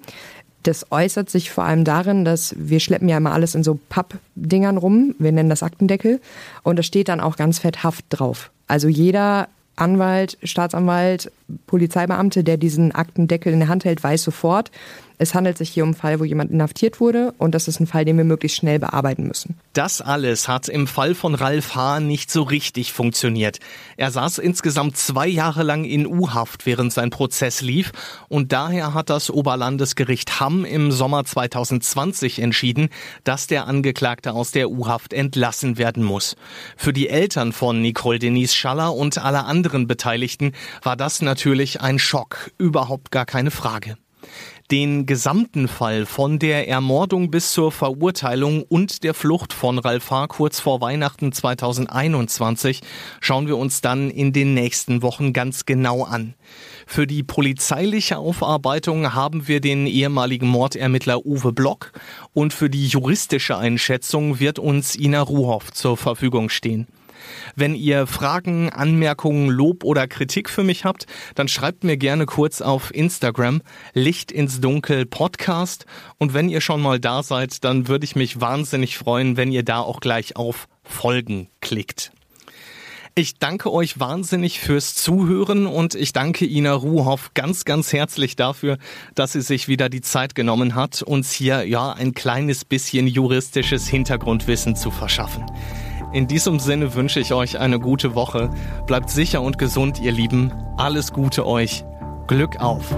Das 0.65 0.91
äußert 0.91 1.31
sich 1.31 1.51
vor 1.51 1.65
allem 1.65 1.85
darin, 1.85 2.25
dass 2.25 2.55
wir 2.59 2.81
schleppen 2.81 3.09
ja 3.09 3.19
immer 3.19 3.33
alles 3.33 3.55
in 3.55 3.63
so 3.63 3.79
Pappdingern 3.89 4.79
rum. 4.79 5.15
Wir 5.19 5.31
nennen 5.31 5.51
das 5.51 5.63
Aktendeckel. 5.63 6.21
Und 6.63 6.79
da 6.79 6.83
steht 6.83 7.09
dann 7.09 7.21
auch 7.21 7.37
ganz 7.37 7.61
fett 7.61 7.85
Haft 7.85 8.07
drauf. 8.09 8.51
Also 8.67 8.89
jeder 8.89 9.49
Anwalt, 9.77 10.39
Staatsanwalt, 10.43 11.31
Polizeibeamte, 11.67 12.45
der 12.45 12.57
diesen 12.57 12.93
Aktendeckel 12.93 13.53
in 13.53 13.61
der 13.61 13.69
Hand 13.69 13.85
hält, 13.85 14.03
weiß 14.03 14.23
sofort, 14.23 14.71
es 15.19 15.35
handelt 15.35 15.59
sich 15.59 15.71
hier 15.71 15.83
um 15.83 15.91
einen 15.91 15.95
Fall, 15.95 16.21
wo 16.21 16.25
jemand 16.25 16.51
inhaftiert 16.51 17.01
wurde 17.01 17.35
und 17.39 17.55
das 17.55 17.69
ist 17.69 17.81
ein 17.81 17.87
Fall, 17.87 18.05
den 18.05 18.17
wir 18.17 18.25
möglichst 18.25 18.59
schnell 18.59 18.79
bearbeiten 18.79 19.27
müssen. 19.27 19.57
Das 19.73 20.01
alles 20.01 20.49
hat 20.49 20.69
im 20.69 20.87
Fall 20.87 21.15
von 21.15 21.35
Ralf 21.35 21.75
H. 21.75 22.01
nicht 22.01 22.31
so 22.31 22.43
richtig 22.43 22.93
funktioniert. 22.93 23.59
Er 23.97 24.11
saß 24.11 24.39
insgesamt 24.39 24.97
zwei 24.97 25.27
Jahre 25.27 25.63
lang 25.63 25.85
in 25.85 26.07
U-Haft, 26.07 26.67
während 26.67 26.93
sein 26.93 27.11
Prozess 27.11 27.61
lief 27.61 27.93
und 28.29 28.53
daher 28.53 28.95
hat 28.95 29.11
das 29.11 29.31
Oberlandesgericht 29.31 30.41
Hamm 30.41 30.65
im 30.65 30.93
Sommer 30.93 31.25
2020 31.25 32.41
entschieden, 32.41 32.89
dass 33.25 33.47
der 33.47 33.67
Angeklagte 33.67 34.33
aus 34.33 34.51
der 34.51 34.71
U-Haft 34.71 35.13
entlassen 35.13 35.79
werden 35.79 36.03
muss. 36.03 36.37
Für 36.77 36.93
die 36.93 37.09
Eltern 37.09 37.53
von 37.53 37.81
Nicole 37.81 38.19
Denise 38.19 38.55
Schaller 38.55 38.95
und 38.95 39.19
alle 39.19 39.45
anderen 39.45 39.87
Beteiligten 39.87 40.53
war 40.83 40.97
das 40.97 41.23
natürlich 41.23 41.81
ein 41.81 41.99
Schock, 41.99 42.51
überhaupt 42.59 43.11
gar 43.11 43.27
keine 43.27 43.51
Frage. 43.51 43.97
Den 44.71 45.05
gesamten 45.05 45.69
Fall 45.69 46.07
von 46.07 46.39
der 46.39 46.69
Ermordung 46.69 47.31
bis 47.31 47.53
zur 47.53 47.71
Verurteilung 47.71 48.63
und 48.63 49.05
der 49.05 49.13
Flucht 49.13 49.53
von 49.53 49.79
Ralf 49.79 50.11
H. 50.11 50.29
kurz 50.29 50.59
vor 50.59 50.81
Weihnachten 50.81 51.33
2021 51.33 52.81
schauen 53.21 53.47
wir 53.47 53.59
uns 53.59 53.83
dann 53.83 54.11
in 54.11 54.33
den 54.33 54.55
nächsten 54.55 55.03
Wochen 55.03 55.35
ganz 55.35 55.67
genau 55.67 56.05
an. 56.05 56.33
Für 56.87 57.07
die 57.07 57.23
polizeiliche 57.23 58.17
Aufarbeitung 58.17 59.13
haben 59.13 59.49
wir 59.49 59.61
den 59.61 59.87
ehemaligen 59.87 60.49
Mordermittler 60.49 61.27
Uwe 61.27 61.53
Block 61.53 61.93
und 62.33 62.55
für 62.55 62.71
die 62.71 62.87
juristische 62.87 63.59
Einschätzung 63.59 64.41
wird 64.41 64.59
uns 64.59 64.97
Ina 64.97 65.21
Ruhoff 65.21 65.73
zur 65.73 65.99
Verfügung 65.99 66.49
stehen. 66.49 66.87
Wenn 67.57 67.75
ihr 67.75 68.07
Fragen, 68.07 68.71
Anmerkungen, 68.71 69.49
Lob 69.49 69.85
oder 69.85 70.07
Kritik 70.07 70.51
für 70.51 70.65
mich 70.65 70.85
habt, 70.85 71.07
dann 71.35 71.49
schreibt 71.49 71.85
mir 71.85 71.97
gerne 71.97 72.27
kurz 72.27 72.61
auf 72.61 72.95
Instagram 72.95 73.63
Licht 73.93 74.33
ins 74.33 74.61
Dunkel 74.61 75.07
Podcast. 75.07 75.87
Und 76.19 76.35
wenn 76.35 76.49
ihr 76.49 76.61
schon 76.61 76.83
mal 76.83 77.01
da 77.01 77.23
seid, 77.23 77.65
dann 77.65 77.89
würde 77.89 78.05
ich 78.05 78.17
mich 78.17 78.41
wahnsinnig 78.41 78.99
freuen, 78.99 79.37
wenn 79.37 79.53
ihr 79.53 79.63
da 79.63 79.81
auch 79.81 80.01
gleich 80.01 80.37
auf 80.37 80.69
Folgen 80.83 81.49
klickt. 81.61 82.13
Ich 83.17 83.39
danke 83.39 83.73
euch 83.73 84.01
wahnsinnig 84.01 84.59
fürs 84.59 84.97
Zuhören 84.97 85.69
und 85.69 85.95
ich 85.95 86.13
danke 86.13 86.45
Ina 86.47 86.73
Ruhoff 86.73 87.31
ganz, 87.35 87.65
ganz 87.65 87.93
herzlich 87.93 88.35
dafür, 88.35 88.77
dass 89.15 89.33
sie 89.33 89.41
sich 89.41 89.69
wieder 89.69 89.89
die 89.89 90.01
Zeit 90.01 90.35
genommen 90.35 90.75
hat, 90.75 91.01
uns 91.01 91.31
hier 91.31 91.65
ja 91.65 91.93
ein 91.93 92.15
kleines 92.15 92.65
bisschen 92.65 93.07
juristisches 93.07 93.87
Hintergrundwissen 93.87 94.75
zu 94.75 94.91
verschaffen. 94.91 95.47
In 96.15 96.29
diesem 96.29 96.61
Sinne 96.61 96.95
wünsche 96.95 97.19
ich 97.19 97.35
euch 97.35 97.59
eine 97.59 97.81
gute 97.81 98.15
Woche. 98.15 98.49
Bleibt 98.87 99.11
sicher 99.11 99.43
und 99.43 99.59
gesund, 99.59 100.01
ihr 100.01 100.13
Lieben. 100.13 100.53
Alles 100.77 101.13
Gute 101.13 101.45
euch. 101.45 101.85
Glück 102.29 102.61
auf. 102.61 102.95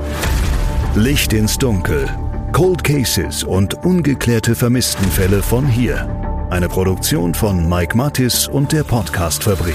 Licht 0.95 1.33
ins 1.33 1.57
Dunkel. 1.57 2.11
Cold 2.53 2.85
Cases 2.85 3.43
und 3.43 3.87
ungeklärte 3.87 4.55
Vermisstenfälle 4.55 5.43
von 5.43 5.67
hier. 5.67 6.07
Eine 6.51 6.69
Produktion 6.69 7.33
von 7.33 7.67
Mike 7.67 7.97
Mattis 7.97 8.49
und 8.49 8.73
der 8.73 8.85
Podcast 8.85 9.45
Fabrik. 9.45 9.75